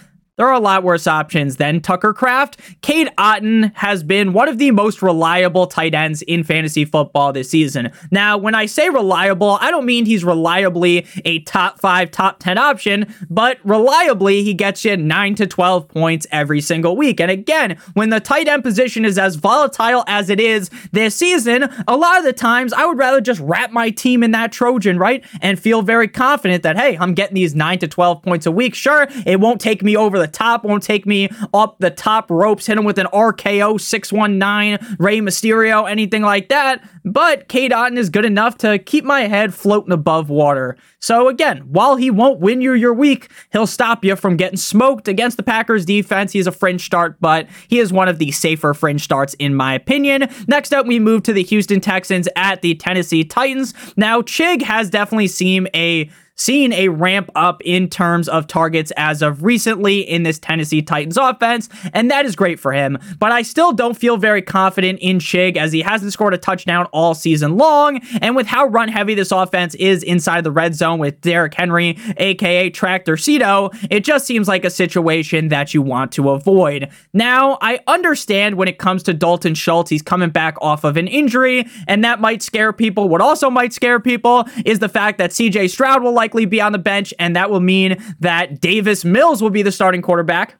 there 0.40 0.48
are 0.48 0.54
a 0.54 0.58
lot 0.58 0.84
worse 0.84 1.06
options 1.06 1.56
than 1.56 1.82
Tucker 1.82 2.14
Kraft. 2.14 2.58
Cade 2.80 3.10
Otton 3.18 3.76
has 3.76 4.02
been 4.02 4.32
one 4.32 4.48
of 4.48 4.56
the 4.56 4.70
most 4.70 5.02
reliable 5.02 5.66
tight 5.66 5.92
ends 5.92 6.22
in 6.22 6.44
fantasy 6.44 6.86
football 6.86 7.30
this 7.30 7.50
season. 7.50 7.92
Now, 8.10 8.38
when 8.38 8.54
I 8.54 8.64
say 8.64 8.88
reliable, 8.88 9.58
I 9.60 9.70
don't 9.70 9.84
mean 9.84 10.06
he's 10.06 10.24
reliably 10.24 11.06
a 11.26 11.40
top 11.40 11.78
five, 11.78 12.10
top 12.10 12.38
10 12.38 12.56
option, 12.56 13.14
but 13.28 13.58
reliably, 13.64 14.42
he 14.42 14.54
gets 14.54 14.82
you 14.82 14.96
9 14.96 15.34
to 15.34 15.46
12 15.46 15.88
points 15.88 16.26
every 16.32 16.62
single 16.62 16.96
week. 16.96 17.20
And 17.20 17.30
again, 17.30 17.76
when 17.92 18.08
the 18.08 18.18
tight 18.18 18.48
end 18.48 18.62
position 18.62 19.04
is 19.04 19.18
as 19.18 19.36
volatile 19.36 20.04
as 20.06 20.30
it 20.30 20.40
is 20.40 20.70
this 20.90 21.14
season, 21.14 21.68
a 21.86 21.98
lot 21.98 22.16
of 22.16 22.24
the 22.24 22.32
times 22.32 22.72
I 22.72 22.86
would 22.86 22.96
rather 22.96 23.20
just 23.20 23.40
wrap 23.40 23.72
my 23.72 23.90
team 23.90 24.22
in 24.22 24.30
that 24.30 24.52
Trojan, 24.52 24.96
right? 24.96 25.22
And 25.42 25.60
feel 25.60 25.82
very 25.82 26.08
confident 26.08 26.62
that, 26.62 26.78
hey, 26.78 26.96
I'm 26.96 27.12
getting 27.12 27.34
these 27.34 27.54
9 27.54 27.80
to 27.80 27.88
12 27.88 28.22
points 28.22 28.46
a 28.46 28.50
week. 28.50 28.74
Sure, 28.74 29.06
it 29.26 29.38
won't 29.38 29.60
take 29.60 29.82
me 29.82 29.98
over 29.98 30.18
the 30.18 30.29
top, 30.30 30.64
won't 30.64 30.82
take 30.82 31.06
me 31.06 31.28
up 31.52 31.76
the 31.78 31.90
top 31.90 32.30
ropes, 32.30 32.66
hit 32.66 32.78
him 32.78 32.84
with 32.84 32.98
an 32.98 33.06
RKO 33.12 33.80
619, 33.80 34.96
Rey 34.98 35.18
Mysterio, 35.18 35.90
anything 35.90 36.22
like 36.22 36.48
that. 36.48 36.82
But 37.04 37.48
Cade 37.48 37.72
Otton 37.72 37.96
is 37.96 38.10
good 38.10 38.24
enough 38.24 38.58
to 38.58 38.78
keep 38.78 39.04
my 39.04 39.22
head 39.22 39.54
floating 39.54 39.92
above 39.92 40.30
water. 40.30 40.76
So 41.00 41.28
again, 41.28 41.58
while 41.60 41.96
he 41.96 42.10
won't 42.10 42.40
win 42.40 42.60
you 42.60 42.74
your 42.74 42.92
week, 42.92 43.30
he'll 43.52 43.66
stop 43.66 44.04
you 44.04 44.16
from 44.16 44.36
getting 44.36 44.58
smoked 44.58 45.08
against 45.08 45.36
the 45.36 45.42
Packers 45.42 45.84
defense. 45.84 46.32
He's 46.32 46.46
a 46.46 46.52
fringe 46.52 46.84
start, 46.84 47.16
but 47.20 47.48
he 47.68 47.78
is 47.78 47.92
one 47.92 48.08
of 48.08 48.18
the 48.18 48.30
safer 48.32 48.74
fringe 48.74 49.02
starts 49.02 49.34
in 49.34 49.54
my 49.54 49.74
opinion. 49.74 50.28
Next 50.46 50.74
up, 50.74 50.86
we 50.86 50.98
move 50.98 51.22
to 51.24 51.32
the 51.32 51.42
Houston 51.42 51.80
Texans 51.80 52.28
at 52.36 52.62
the 52.62 52.74
Tennessee 52.74 53.24
Titans. 53.24 53.74
Now, 53.96 54.20
Chig 54.20 54.62
has 54.62 54.90
definitely 54.90 55.28
seen 55.28 55.68
a 55.74 56.10
seen 56.40 56.72
a 56.72 56.88
ramp 56.88 57.30
up 57.34 57.60
in 57.64 57.88
terms 57.88 58.28
of 58.28 58.46
targets 58.46 58.90
as 58.96 59.20
of 59.20 59.42
recently 59.42 60.00
in 60.00 60.22
this 60.22 60.38
Tennessee 60.38 60.80
Titans 60.80 61.18
offense, 61.18 61.68
and 61.92 62.10
that 62.10 62.24
is 62.24 62.34
great 62.34 62.58
for 62.58 62.72
him. 62.72 62.98
But 63.18 63.30
I 63.30 63.42
still 63.42 63.72
don't 63.72 63.96
feel 63.96 64.16
very 64.16 64.40
confident 64.40 65.00
in 65.00 65.18
Chig 65.18 65.56
as 65.56 65.72
he 65.72 65.82
hasn't 65.82 66.12
scored 66.12 66.32
a 66.32 66.38
touchdown 66.38 66.86
all 66.86 67.14
season 67.14 67.56
long, 67.58 68.00
and 68.22 68.34
with 68.34 68.46
how 68.46 68.66
run 68.66 68.88
heavy 68.88 69.14
this 69.14 69.30
offense 69.30 69.74
is 69.74 70.02
inside 70.02 70.44
the 70.44 70.50
red 70.50 70.74
zone 70.74 70.98
with 70.98 71.20
Derrick 71.20 71.54
Henry, 71.54 71.98
aka 72.16 72.70
Tractor 72.70 73.16
Cito, 73.16 73.70
it 73.90 74.04
just 74.04 74.26
seems 74.26 74.48
like 74.48 74.64
a 74.64 74.70
situation 74.70 75.48
that 75.48 75.74
you 75.74 75.82
want 75.82 76.12
to 76.12 76.30
avoid. 76.30 76.88
Now, 77.12 77.58
I 77.60 77.80
understand 77.86 78.54
when 78.54 78.68
it 78.68 78.78
comes 78.78 79.02
to 79.04 79.14
Dalton 79.14 79.54
Schultz, 79.54 79.90
he's 79.90 80.02
coming 80.02 80.30
back 80.30 80.56
off 80.62 80.84
of 80.84 80.96
an 80.96 81.06
injury, 81.06 81.66
and 81.86 82.02
that 82.04 82.20
might 82.20 82.42
scare 82.42 82.72
people. 82.72 83.08
What 83.08 83.20
also 83.20 83.50
might 83.50 83.74
scare 83.74 84.00
people 84.00 84.46
is 84.64 84.78
the 84.78 84.88
fact 84.88 85.18
that 85.18 85.30
CJ 85.32 85.68
Stroud 85.68 86.02
will 86.02 86.14
likely 86.30 86.46
be 86.46 86.60
on 86.60 86.70
the 86.72 86.78
bench, 86.78 87.12
and 87.18 87.34
that 87.34 87.50
will 87.50 87.60
mean 87.60 87.96
that 88.20 88.60
Davis 88.60 89.04
Mills 89.04 89.42
will 89.42 89.50
be 89.50 89.62
the 89.62 89.72
starting 89.72 90.00
quarterback. 90.00 90.54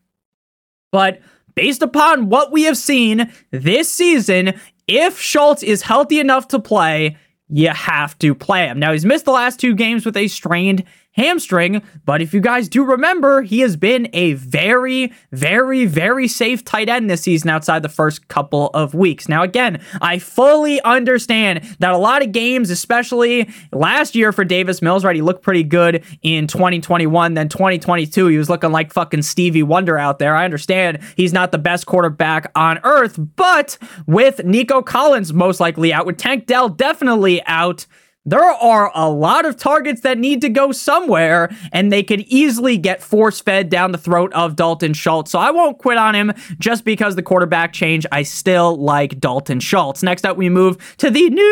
But 0.90 1.20
based 1.54 1.82
upon 1.82 2.28
what 2.28 2.50
we 2.50 2.64
have 2.64 2.76
seen 2.76 3.32
this 3.52 3.92
season, 3.92 4.58
if 4.88 5.20
Schultz 5.20 5.62
is 5.62 5.82
healthy 5.82 6.18
enough 6.18 6.48
to 6.48 6.58
play, 6.58 7.16
you 7.48 7.68
have 7.68 8.18
to 8.18 8.34
play 8.34 8.66
him. 8.66 8.80
Now, 8.80 8.92
he's 8.92 9.04
missed 9.04 9.24
the 9.24 9.30
last 9.30 9.60
two 9.60 9.74
games 9.76 10.04
with 10.04 10.16
a 10.16 10.26
strained 10.26 10.84
hamstring. 11.12 11.82
But 12.04 12.22
if 12.22 12.32
you 12.32 12.40
guys 12.40 12.68
do 12.68 12.84
remember, 12.84 13.42
he 13.42 13.60
has 13.60 13.76
been 13.76 14.08
a 14.12 14.34
very, 14.34 15.12
very, 15.32 15.84
very 15.84 16.28
safe 16.28 16.64
tight 16.64 16.88
end 16.88 17.10
this 17.10 17.22
season 17.22 17.50
outside 17.50 17.82
the 17.82 17.88
first 17.88 18.28
couple 18.28 18.68
of 18.74 18.94
weeks. 18.94 19.28
Now, 19.28 19.42
again, 19.42 19.82
I 20.00 20.18
fully 20.18 20.80
understand 20.82 21.64
that 21.80 21.92
a 21.92 21.98
lot 21.98 22.22
of 22.22 22.32
games, 22.32 22.70
especially 22.70 23.50
last 23.72 24.14
year 24.14 24.32
for 24.32 24.44
Davis 24.44 24.80
Mills, 24.80 25.04
right? 25.04 25.16
He 25.16 25.22
looked 25.22 25.42
pretty 25.42 25.64
good 25.64 26.04
in 26.22 26.46
2021. 26.46 27.34
Then 27.34 27.48
2022, 27.48 28.28
he 28.28 28.38
was 28.38 28.48
looking 28.48 28.72
like 28.72 28.92
fucking 28.92 29.22
Stevie 29.22 29.62
Wonder 29.62 29.98
out 29.98 30.18
there. 30.18 30.36
I 30.36 30.44
understand 30.44 31.00
he's 31.16 31.32
not 31.32 31.52
the 31.52 31.58
best 31.58 31.86
quarterback 31.86 32.50
on 32.54 32.78
earth, 32.84 33.18
but 33.36 33.76
with 34.06 34.44
Nico 34.44 34.82
Collins 34.82 35.32
most 35.32 35.60
likely 35.60 35.92
out, 35.92 36.06
with 36.06 36.18
Tank 36.18 36.46
Dell 36.46 36.68
definitely 36.68 37.44
out, 37.46 37.86
there 38.26 38.44
are 38.44 38.92
a 38.94 39.08
lot 39.08 39.46
of 39.46 39.56
targets 39.56 40.02
that 40.02 40.18
need 40.18 40.42
to 40.42 40.50
go 40.50 40.72
somewhere, 40.72 41.50
and 41.72 41.90
they 41.90 42.02
could 42.02 42.20
easily 42.20 42.76
get 42.76 43.02
force 43.02 43.40
fed 43.40 43.70
down 43.70 43.92
the 43.92 43.98
throat 43.98 44.30
of 44.34 44.56
Dalton 44.56 44.92
Schultz. 44.92 45.30
So 45.30 45.38
I 45.38 45.50
won't 45.50 45.78
quit 45.78 45.96
on 45.96 46.14
him 46.14 46.32
just 46.58 46.84
because 46.84 47.16
the 47.16 47.22
quarterback 47.22 47.72
change. 47.72 48.04
I 48.12 48.22
still 48.22 48.76
like 48.76 49.20
Dalton 49.20 49.58
Schultz. 49.58 50.02
Next 50.02 50.26
up, 50.26 50.36
we 50.36 50.50
move 50.50 50.76
to 50.98 51.10
the 51.10 51.30
New 51.30 51.42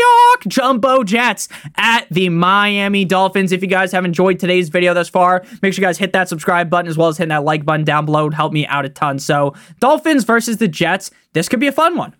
York 0.00 0.44
Jumbo 0.48 1.04
Jets 1.04 1.48
at 1.76 2.08
the 2.10 2.30
Miami 2.30 3.04
Dolphins. 3.04 3.52
If 3.52 3.60
you 3.60 3.68
guys 3.68 3.92
have 3.92 4.06
enjoyed 4.06 4.38
today's 4.38 4.70
video 4.70 4.94
thus 4.94 5.10
far, 5.10 5.44
make 5.60 5.74
sure 5.74 5.82
you 5.82 5.86
guys 5.86 5.98
hit 5.98 6.14
that 6.14 6.30
subscribe 6.30 6.70
button 6.70 6.88
as 6.88 6.96
well 6.96 7.08
as 7.08 7.18
hitting 7.18 7.28
that 7.28 7.44
like 7.44 7.66
button 7.66 7.84
down 7.84 8.06
below. 8.06 8.26
It 8.26 8.34
help 8.34 8.54
me 8.54 8.66
out 8.66 8.86
a 8.86 8.88
ton. 8.88 9.18
So, 9.18 9.54
Dolphins 9.80 10.24
versus 10.24 10.56
the 10.56 10.68
Jets, 10.68 11.10
this 11.34 11.48
could 11.48 11.60
be 11.60 11.66
a 11.66 11.72
fun 11.72 11.96
one. 11.96 12.14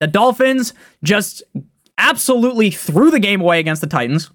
The 0.00 0.08
Dolphins 0.08 0.74
just 1.02 1.42
absolutely 1.98 2.70
threw 2.70 3.10
the 3.10 3.20
game 3.20 3.40
away 3.40 3.60
against 3.60 3.80
the 3.80 3.86
Titans. 3.86 4.30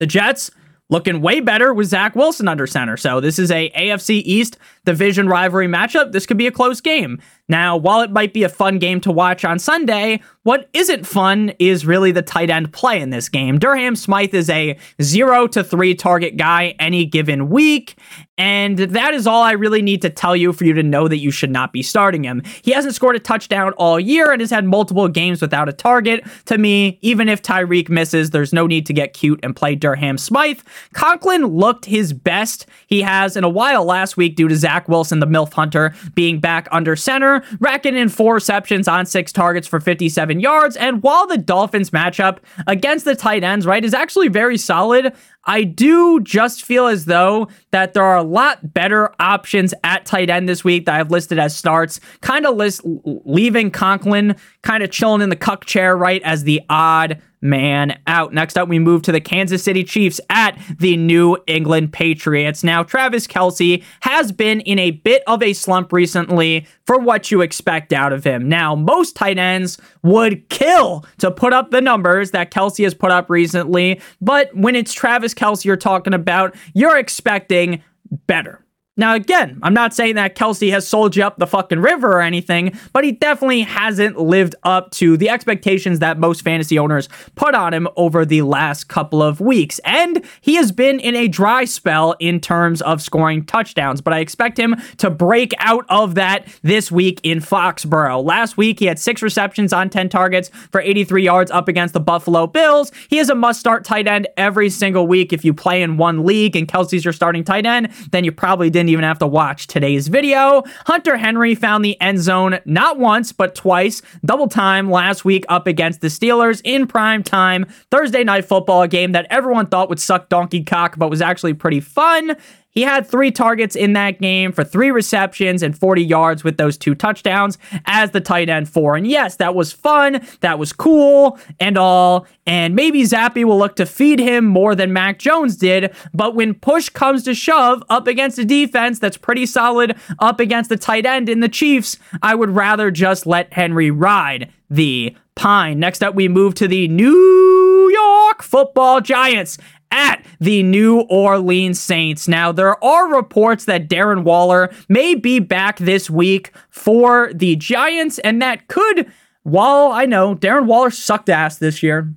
The 0.00 0.06
Jets 0.06 0.50
looking 0.90 1.20
way 1.20 1.40
better 1.40 1.72
with 1.72 1.88
Zach 1.88 2.14
Wilson 2.14 2.48
under 2.48 2.66
center. 2.66 2.96
So 2.96 3.20
this 3.20 3.38
is 3.38 3.50
a 3.50 3.70
AFC 3.70 4.22
East 4.24 4.58
division 4.84 5.28
rivalry 5.28 5.66
matchup. 5.66 6.12
This 6.12 6.26
could 6.26 6.36
be 6.36 6.46
a 6.46 6.52
close 6.52 6.80
game. 6.80 7.20
Now, 7.48 7.76
while 7.76 8.00
it 8.00 8.10
might 8.10 8.32
be 8.32 8.42
a 8.42 8.48
fun 8.48 8.78
game 8.78 9.00
to 9.02 9.12
watch 9.12 9.44
on 9.44 9.58
Sunday, 9.58 10.20
what 10.44 10.68
isn't 10.72 11.06
fun 11.06 11.52
is 11.58 11.84
really 11.84 12.10
the 12.10 12.22
tight 12.22 12.48
end 12.48 12.72
play 12.72 13.00
in 13.00 13.10
this 13.10 13.28
game. 13.28 13.58
Durham 13.58 13.96
Smythe 13.96 14.34
is 14.34 14.48
a 14.48 14.78
zero 15.02 15.46
to 15.48 15.62
three 15.62 15.94
target 15.94 16.38
guy 16.38 16.74
any 16.78 17.04
given 17.04 17.50
week, 17.50 17.98
and 18.38 18.78
that 18.78 19.12
is 19.12 19.26
all 19.26 19.42
I 19.42 19.52
really 19.52 19.82
need 19.82 20.00
to 20.02 20.10
tell 20.10 20.34
you 20.34 20.52
for 20.54 20.64
you 20.64 20.72
to 20.72 20.82
know 20.82 21.06
that 21.06 21.18
you 21.18 21.30
should 21.30 21.50
not 21.50 21.72
be 21.72 21.82
starting 21.82 22.24
him. 22.24 22.42
He 22.62 22.72
hasn't 22.72 22.94
scored 22.94 23.16
a 23.16 23.20
touchdown 23.20 23.72
all 23.74 24.00
year 24.00 24.32
and 24.32 24.40
has 24.40 24.50
had 24.50 24.64
multiple 24.64 25.08
games 25.08 25.42
without 25.42 25.68
a 25.68 25.72
target. 25.72 26.24
To 26.46 26.56
me, 26.56 26.98
even 27.02 27.28
if 27.28 27.42
Tyreek 27.42 27.90
misses, 27.90 28.30
there's 28.30 28.52
no 28.52 28.66
need 28.66 28.86
to 28.86 28.92
get 28.92 29.12
cute 29.12 29.40
and 29.42 29.54
play 29.54 29.74
Durham 29.74 30.16
Smythe. 30.18 30.60
Conklin 30.94 31.46
looked 31.46 31.84
his 31.84 32.12
best 32.12 32.66
he 32.86 33.02
has 33.02 33.36
in 33.36 33.44
a 33.44 33.48
while 33.48 33.84
last 33.84 34.16
week 34.16 34.34
due 34.34 34.48
to 34.48 34.56
Zach 34.56 34.88
Wilson, 34.88 35.20
the 35.20 35.26
MILF 35.26 35.52
Hunter, 35.52 35.94
being 36.14 36.40
back 36.40 36.68
under 36.72 36.96
center 36.96 37.33
racking 37.60 37.96
in 37.96 38.08
four 38.08 38.34
receptions 38.34 38.88
on 38.88 39.06
six 39.06 39.32
targets 39.32 39.66
for 39.66 39.80
57 39.80 40.40
yards. 40.40 40.76
And 40.76 41.02
while 41.02 41.26
the 41.26 41.38
Dolphins 41.38 41.90
matchup 41.90 42.38
against 42.66 43.04
the 43.04 43.14
tight 43.14 43.44
ends, 43.44 43.66
right, 43.66 43.84
is 43.84 43.94
actually 43.94 44.28
very 44.28 44.58
solid, 44.58 45.14
I 45.46 45.64
do 45.64 46.20
just 46.20 46.64
feel 46.64 46.86
as 46.86 47.04
though 47.04 47.48
that 47.70 47.94
there 47.94 48.04
are 48.04 48.16
a 48.16 48.22
lot 48.22 48.72
better 48.72 49.14
options 49.20 49.74
at 49.84 50.06
tight 50.06 50.30
end 50.30 50.48
this 50.48 50.64
week 50.64 50.86
that 50.86 50.98
I've 50.98 51.10
listed 51.10 51.38
as 51.38 51.56
starts. 51.56 52.00
Kind 52.20 52.46
of 52.46 52.56
list 52.56 52.80
leaving 52.84 53.70
Conklin 53.70 54.36
kind 54.62 54.82
of 54.82 54.90
chilling 54.90 55.20
in 55.20 55.28
the 55.28 55.36
cuck 55.36 55.64
chair, 55.64 55.96
right, 55.96 56.22
as 56.22 56.44
the 56.44 56.60
odd 56.70 57.20
man 57.44 58.00
out. 58.06 58.32
Next 58.32 58.56
up, 58.58 58.68
we 58.68 58.78
move 58.78 59.02
to 59.02 59.12
the 59.12 59.20
Kansas 59.20 59.62
City 59.62 59.84
Chiefs 59.84 60.20
at 60.30 60.58
the 60.78 60.96
New 60.96 61.36
England 61.46 61.92
Patriots. 61.92 62.64
Now, 62.64 62.82
Travis 62.82 63.26
Kelce 63.26 63.84
has 64.00 64.32
been 64.32 64.60
in 64.62 64.78
a 64.78 64.92
bit 64.92 65.22
of 65.26 65.42
a 65.42 65.52
slump 65.52 65.92
recently 65.92 66.66
for 66.86 66.98
what 66.98 67.30
you 67.30 67.42
expect 67.42 67.92
out 67.92 68.12
of 68.12 68.24
him. 68.24 68.48
Now, 68.48 68.74
most 68.74 69.14
tight 69.14 69.38
ends 69.38 69.78
would 70.02 70.48
kill 70.48 71.04
to 71.18 71.30
put 71.30 71.52
up 71.52 71.70
the 71.70 71.80
numbers 71.80 72.30
that 72.32 72.50
Kelce 72.50 72.82
has 72.84 72.94
put 72.94 73.10
up 73.10 73.28
recently, 73.28 74.00
but 74.20 74.54
when 74.56 74.74
it's 74.74 74.92
Travis 74.92 75.34
Kelce 75.34 75.64
you're 75.64 75.76
talking 75.76 76.14
about, 76.14 76.56
you're 76.72 76.98
expecting 76.98 77.82
better. 78.26 78.63
Now, 78.96 79.16
again, 79.16 79.58
I'm 79.64 79.74
not 79.74 79.92
saying 79.92 80.14
that 80.14 80.36
Kelce 80.36 80.70
has 80.70 80.86
sold 80.86 81.16
you 81.16 81.24
up 81.24 81.36
the 81.38 81.48
fucking 81.48 81.80
river 81.80 82.12
or 82.12 82.20
anything, 82.20 82.78
but 82.92 83.02
he 83.02 83.10
definitely 83.10 83.62
hasn't 83.62 84.20
lived 84.20 84.54
up 84.62 84.92
to 84.92 85.16
the 85.16 85.28
expectations 85.28 85.98
that 85.98 86.16
most 86.16 86.42
fantasy 86.42 86.78
owners 86.78 87.08
put 87.34 87.56
on 87.56 87.74
him 87.74 87.88
over 87.96 88.24
the 88.24 88.42
last 88.42 88.86
couple 88.86 89.20
of 89.20 89.40
weeks. 89.40 89.80
And 89.84 90.24
he 90.40 90.54
has 90.54 90.70
been 90.70 91.00
in 91.00 91.16
a 91.16 91.26
dry 91.26 91.64
spell 91.64 92.14
in 92.20 92.38
terms 92.38 92.82
of 92.82 93.02
scoring 93.02 93.44
touchdowns, 93.44 94.00
but 94.00 94.12
I 94.12 94.20
expect 94.20 94.60
him 94.60 94.76
to 94.98 95.10
break 95.10 95.52
out 95.58 95.84
of 95.88 96.14
that 96.14 96.46
this 96.62 96.92
week 96.92 97.18
in 97.24 97.40
Foxborough. 97.40 98.24
Last 98.24 98.56
week, 98.56 98.78
he 98.78 98.86
had 98.86 99.00
six 99.00 99.22
receptions 99.22 99.72
on 99.72 99.90
10 99.90 100.08
targets 100.08 100.50
for 100.70 100.80
83 100.80 101.24
yards 101.24 101.50
up 101.50 101.66
against 101.66 101.94
the 101.94 102.00
Buffalo 102.00 102.46
Bills. 102.46 102.92
He 103.08 103.18
is 103.18 103.28
a 103.28 103.34
must 103.34 103.58
start 103.58 103.84
tight 103.84 104.06
end 104.06 104.28
every 104.36 104.70
single 104.70 105.08
week. 105.08 105.32
If 105.32 105.44
you 105.44 105.52
play 105.52 105.82
in 105.82 105.96
one 105.96 106.24
league 106.24 106.54
and 106.54 106.68
Kelce's 106.68 107.04
your 107.04 107.12
starting 107.12 107.42
tight 107.42 107.66
end, 107.66 107.90
then 108.12 108.22
you 108.22 108.30
probably 108.30 108.70
didn't 108.70 108.83
didn't 108.84 108.92
even 108.92 109.04
have 109.04 109.18
to 109.20 109.26
watch 109.26 109.66
today's 109.66 110.08
video. 110.08 110.62
Hunter 110.86 111.16
Henry 111.16 111.54
found 111.54 111.84
the 111.84 111.98
end 112.00 112.18
zone 112.20 112.58
not 112.66 112.98
once, 112.98 113.32
but 113.32 113.54
twice, 113.54 114.02
double 114.24 114.46
time 114.46 114.90
last 114.90 115.24
week 115.24 115.44
up 115.48 115.66
against 115.66 116.02
the 116.02 116.08
Steelers 116.08 116.60
in 116.64 116.86
prime 116.86 117.22
time 117.22 117.64
Thursday 117.90 118.24
night 118.24 118.44
football 118.44 118.86
game 118.86 119.12
that 119.12 119.26
everyone 119.30 119.66
thought 119.66 119.88
would 119.88 120.00
suck 120.00 120.28
donkey 120.28 120.62
cock, 120.62 120.98
but 120.98 121.08
was 121.08 121.22
actually 121.22 121.54
pretty 121.54 121.80
fun. 121.80 122.36
He 122.74 122.82
had 122.82 123.06
three 123.06 123.30
targets 123.30 123.76
in 123.76 123.92
that 123.92 124.20
game 124.20 124.50
for 124.50 124.64
three 124.64 124.90
receptions 124.90 125.62
and 125.62 125.78
40 125.78 126.02
yards 126.02 126.42
with 126.42 126.56
those 126.56 126.76
two 126.76 126.96
touchdowns 126.96 127.56
as 127.86 128.10
the 128.10 128.20
tight 128.20 128.48
end 128.48 128.68
four. 128.68 128.96
And 128.96 129.06
yes, 129.06 129.36
that 129.36 129.54
was 129.54 129.72
fun. 129.72 130.26
That 130.40 130.58
was 130.58 130.72
cool 130.72 131.38
and 131.60 131.78
all. 131.78 132.26
And 132.46 132.74
maybe 132.74 133.02
Zappe 133.02 133.44
will 133.44 133.58
look 133.58 133.76
to 133.76 133.86
feed 133.86 134.18
him 134.18 134.44
more 134.44 134.74
than 134.74 134.92
Mac 134.92 135.20
Jones 135.20 135.56
did. 135.56 135.94
But 136.12 136.34
when 136.34 136.52
push 136.54 136.88
comes 136.88 137.22
to 137.24 137.34
shove 137.34 137.84
up 137.88 138.08
against 138.08 138.38
a 138.38 138.44
defense 138.44 138.98
that's 138.98 139.16
pretty 139.16 139.46
solid 139.46 139.96
up 140.18 140.40
against 140.40 140.68
the 140.68 140.76
tight 140.76 141.06
end 141.06 141.28
in 141.28 141.38
the 141.40 141.48
Chiefs, 141.48 141.96
I 142.22 142.34
would 142.34 142.50
rather 142.50 142.90
just 142.90 143.24
let 143.24 143.52
Henry 143.52 143.92
ride 143.92 144.52
the 144.68 145.16
pine. 145.36 145.78
Next 145.78 146.02
up, 146.02 146.14
we 146.14 146.26
move 146.26 146.54
to 146.56 146.66
the 146.66 146.88
New 146.88 147.90
York 147.92 148.42
football 148.42 149.00
giants 149.00 149.58
at 149.94 150.26
the 150.40 150.62
New 150.64 151.00
Orleans 151.02 151.80
Saints. 151.80 152.26
Now, 152.26 152.50
there 152.50 152.82
are 152.84 153.14
reports 153.14 153.64
that 153.66 153.88
Darren 153.88 154.24
Waller 154.24 154.74
may 154.88 155.14
be 155.14 155.38
back 155.38 155.78
this 155.78 156.10
week 156.10 156.50
for 156.68 157.32
the 157.32 157.54
Giants, 157.54 158.18
and 158.18 158.42
that 158.42 158.66
could, 158.66 159.10
while 159.44 159.92
I 159.92 160.04
know 160.04 160.34
Darren 160.34 160.66
Waller 160.66 160.90
sucked 160.90 161.28
ass 161.28 161.58
this 161.58 161.82
year, 161.82 162.12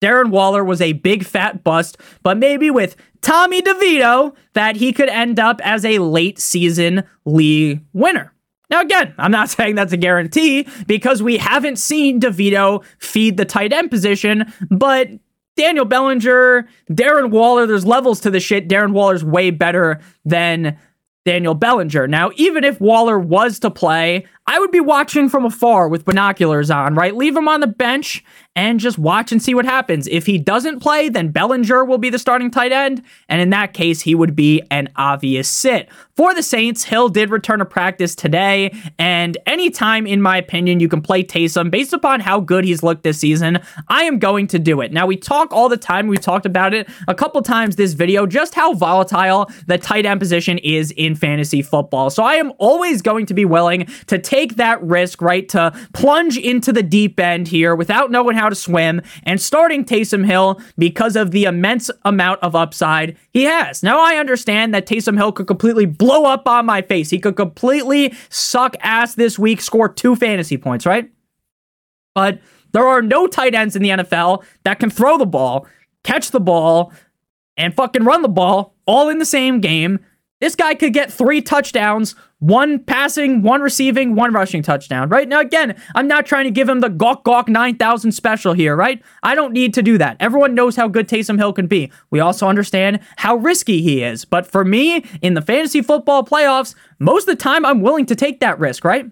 Darren 0.00 0.30
Waller 0.30 0.64
was 0.64 0.80
a 0.80 0.94
big 0.94 1.24
fat 1.24 1.64
bust, 1.64 1.98
but 2.22 2.38
maybe 2.38 2.70
with 2.70 2.96
Tommy 3.20 3.62
DeVito, 3.62 4.34
that 4.54 4.76
he 4.76 4.92
could 4.92 5.08
end 5.08 5.38
up 5.38 5.60
as 5.64 5.84
a 5.84 5.98
late 5.98 6.38
season 6.38 7.04
league 7.24 7.80
winner. 7.92 8.32
Now, 8.70 8.80
again, 8.80 9.12
I'm 9.18 9.32
not 9.32 9.50
saying 9.50 9.74
that's 9.74 9.92
a 9.92 9.96
guarantee 9.96 10.68
because 10.86 11.20
we 11.22 11.36
haven't 11.36 11.76
seen 11.76 12.20
DeVito 12.20 12.84
feed 12.98 13.36
the 13.36 13.44
tight 13.44 13.72
end 13.72 13.90
position, 13.90 14.52
but 14.70 15.08
Daniel 15.56 15.84
Bellinger, 15.84 16.68
Darren 16.90 17.30
Waller, 17.30 17.66
there's 17.66 17.86
levels 17.86 18.20
to 18.20 18.30
the 18.30 18.40
shit. 18.40 18.68
Darren 18.68 18.92
Waller's 18.92 19.24
way 19.24 19.50
better 19.50 20.00
than 20.24 20.78
Daniel 21.24 21.54
Bellinger. 21.54 22.08
Now, 22.08 22.30
even 22.36 22.64
if 22.64 22.80
Waller 22.80 23.18
was 23.18 23.58
to 23.60 23.70
play, 23.70 24.26
I 24.46 24.58
would 24.58 24.72
be 24.72 24.80
watching 24.80 25.28
from 25.28 25.44
afar 25.44 25.88
with 25.88 26.04
binoculars 26.04 26.70
on, 26.70 26.94
right? 26.94 27.14
Leave 27.14 27.36
him 27.36 27.46
on 27.46 27.60
the 27.60 27.68
bench 27.68 28.24
and 28.54 28.80
just 28.80 28.98
watch 28.98 29.32
and 29.32 29.42
see 29.42 29.54
what 29.54 29.64
happens. 29.64 30.06
If 30.08 30.26
he 30.26 30.36
doesn't 30.36 30.80
play, 30.80 31.08
then 31.08 31.30
Bellinger 31.30 31.84
will 31.84 31.98
be 31.98 32.10
the 32.10 32.18
starting 32.18 32.50
tight 32.50 32.72
end. 32.72 33.02
And 33.28 33.40
in 33.40 33.50
that 33.50 33.72
case, 33.72 34.02
he 34.02 34.14
would 34.14 34.36
be 34.36 34.62
an 34.70 34.88
obvious 34.96 35.48
sit. 35.48 35.88
For 36.16 36.34
the 36.34 36.42
Saints, 36.42 36.84
Hill 36.84 37.08
did 37.08 37.30
return 37.30 37.60
to 37.60 37.64
practice 37.64 38.14
today. 38.14 38.74
And 38.98 39.38
anytime, 39.46 40.06
in 40.06 40.20
my 40.20 40.36
opinion, 40.36 40.80
you 40.80 40.88
can 40.88 41.00
play 41.00 41.24
Taysom 41.24 41.70
based 41.70 41.94
upon 41.94 42.20
how 42.20 42.40
good 42.40 42.64
he's 42.64 42.82
looked 42.82 43.04
this 43.04 43.18
season, 43.18 43.60
I 43.88 44.04
am 44.04 44.18
going 44.18 44.48
to 44.48 44.58
do 44.58 44.82
it. 44.82 44.92
Now, 44.92 45.06
we 45.06 45.16
talk 45.16 45.52
all 45.52 45.70
the 45.70 45.78
time. 45.78 46.08
We 46.08 46.18
talked 46.18 46.44
about 46.44 46.74
it 46.74 46.90
a 47.08 47.14
couple 47.14 47.40
times 47.40 47.76
this 47.76 47.94
video, 47.94 48.26
just 48.26 48.54
how 48.54 48.74
volatile 48.74 49.50
the 49.66 49.78
tight 49.78 50.04
end 50.04 50.20
position 50.20 50.58
is 50.58 50.90
in 50.90 51.14
fantasy 51.14 51.62
football. 51.62 52.10
So 52.10 52.22
I 52.22 52.34
am 52.34 52.52
always 52.58 53.00
going 53.00 53.24
to 53.26 53.34
be 53.34 53.46
willing 53.46 53.86
to 54.08 54.18
take 54.32 54.56
that 54.56 54.82
risk, 54.82 55.20
right? 55.20 55.46
To 55.50 55.78
plunge 55.92 56.38
into 56.38 56.72
the 56.72 56.82
deep 56.82 57.20
end 57.20 57.48
here 57.48 57.76
without 57.76 58.10
knowing 58.10 58.34
how 58.34 58.48
to 58.48 58.54
swim 58.54 59.02
and 59.24 59.38
starting 59.38 59.84
Taysom 59.84 60.24
Hill 60.24 60.58
because 60.78 61.16
of 61.16 61.32
the 61.32 61.44
immense 61.44 61.90
amount 62.06 62.40
of 62.42 62.56
upside 62.56 63.18
he 63.34 63.42
has. 63.42 63.82
Now, 63.82 64.00
I 64.00 64.16
understand 64.16 64.72
that 64.72 64.86
Taysom 64.86 65.18
Hill 65.18 65.32
could 65.32 65.46
completely 65.46 65.84
blow 65.84 66.24
up 66.24 66.48
on 66.48 66.64
my 66.64 66.80
face. 66.80 67.10
He 67.10 67.18
could 67.18 67.36
completely 67.36 68.14
suck 68.30 68.74
ass 68.80 69.16
this 69.16 69.38
week, 69.38 69.60
score 69.60 69.90
two 69.90 70.16
fantasy 70.16 70.56
points, 70.56 70.86
right? 70.86 71.10
But 72.14 72.40
there 72.72 72.86
are 72.86 73.02
no 73.02 73.26
tight 73.26 73.54
ends 73.54 73.76
in 73.76 73.82
the 73.82 73.90
NFL 73.90 74.44
that 74.64 74.80
can 74.80 74.88
throw 74.88 75.18
the 75.18 75.26
ball, 75.26 75.66
catch 76.04 76.30
the 76.30 76.40
ball, 76.40 76.90
and 77.58 77.74
fucking 77.74 78.04
run 78.04 78.22
the 78.22 78.28
ball 78.28 78.74
all 78.86 79.10
in 79.10 79.18
the 79.18 79.26
same 79.26 79.60
game 79.60 80.00
this 80.42 80.56
guy 80.56 80.74
could 80.74 80.92
get 80.92 81.12
three 81.12 81.40
touchdowns, 81.40 82.16
one 82.40 82.80
passing, 82.80 83.42
one 83.42 83.60
receiving, 83.60 84.16
one 84.16 84.32
rushing 84.32 84.60
touchdown, 84.60 85.08
right? 85.08 85.28
Now, 85.28 85.38
again, 85.38 85.80
I'm 85.94 86.08
not 86.08 86.26
trying 86.26 86.46
to 86.46 86.50
give 86.50 86.68
him 86.68 86.80
the 86.80 86.88
gawk 86.88 87.22
gawk 87.22 87.48
9,000 87.48 88.10
special 88.10 88.52
here, 88.52 88.74
right? 88.74 89.00
I 89.22 89.36
don't 89.36 89.52
need 89.52 89.72
to 89.74 89.82
do 89.82 89.98
that. 89.98 90.16
Everyone 90.18 90.56
knows 90.56 90.74
how 90.74 90.88
good 90.88 91.08
Taysom 91.08 91.38
Hill 91.38 91.52
can 91.52 91.68
be. 91.68 91.92
We 92.10 92.18
also 92.18 92.48
understand 92.48 92.98
how 93.18 93.36
risky 93.36 93.82
he 93.82 94.02
is. 94.02 94.24
But 94.24 94.44
for 94.44 94.64
me, 94.64 95.04
in 95.22 95.34
the 95.34 95.42
fantasy 95.42 95.80
football 95.80 96.24
playoffs, 96.24 96.74
most 96.98 97.28
of 97.28 97.38
the 97.38 97.40
time, 97.40 97.64
I'm 97.64 97.80
willing 97.80 98.06
to 98.06 98.16
take 98.16 98.40
that 98.40 98.58
risk, 98.58 98.84
right? 98.84 99.08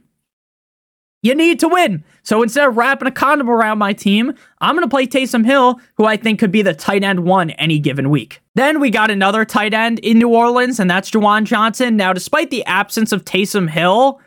You 1.22 1.34
need 1.34 1.60
to 1.60 1.68
win. 1.68 2.02
So 2.22 2.42
instead 2.42 2.66
of 2.66 2.76
wrapping 2.76 3.08
a 3.08 3.10
condom 3.10 3.50
around 3.50 3.78
my 3.78 3.92
team, 3.92 4.32
I'm 4.60 4.74
going 4.74 4.84
to 4.84 4.88
play 4.88 5.06
Taysom 5.06 5.44
Hill, 5.44 5.78
who 5.96 6.06
I 6.06 6.16
think 6.16 6.40
could 6.40 6.52
be 6.52 6.62
the 6.62 6.72
tight 6.72 7.04
end 7.04 7.24
one 7.24 7.50
any 7.50 7.78
given 7.78 8.08
week. 8.08 8.40
Then 8.54 8.80
we 8.80 8.90
got 8.90 9.10
another 9.10 9.44
tight 9.44 9.74
end 9.74 9.98
in 9.98 10.18
New 10.18 10.34
Orleans, 10.34 10.80
and 10.80 10.90
that's 10.90 11.10
Juwan 11.10 11.44
Johnson. 11.44 11.96
Now, 11.96 12.12
despite 12.12 12.50
the 12.50 12.64
absence 12.64 13.12
of 13.12 13.24
Taysom 13.24 13.68
Hill, 13.68 14.20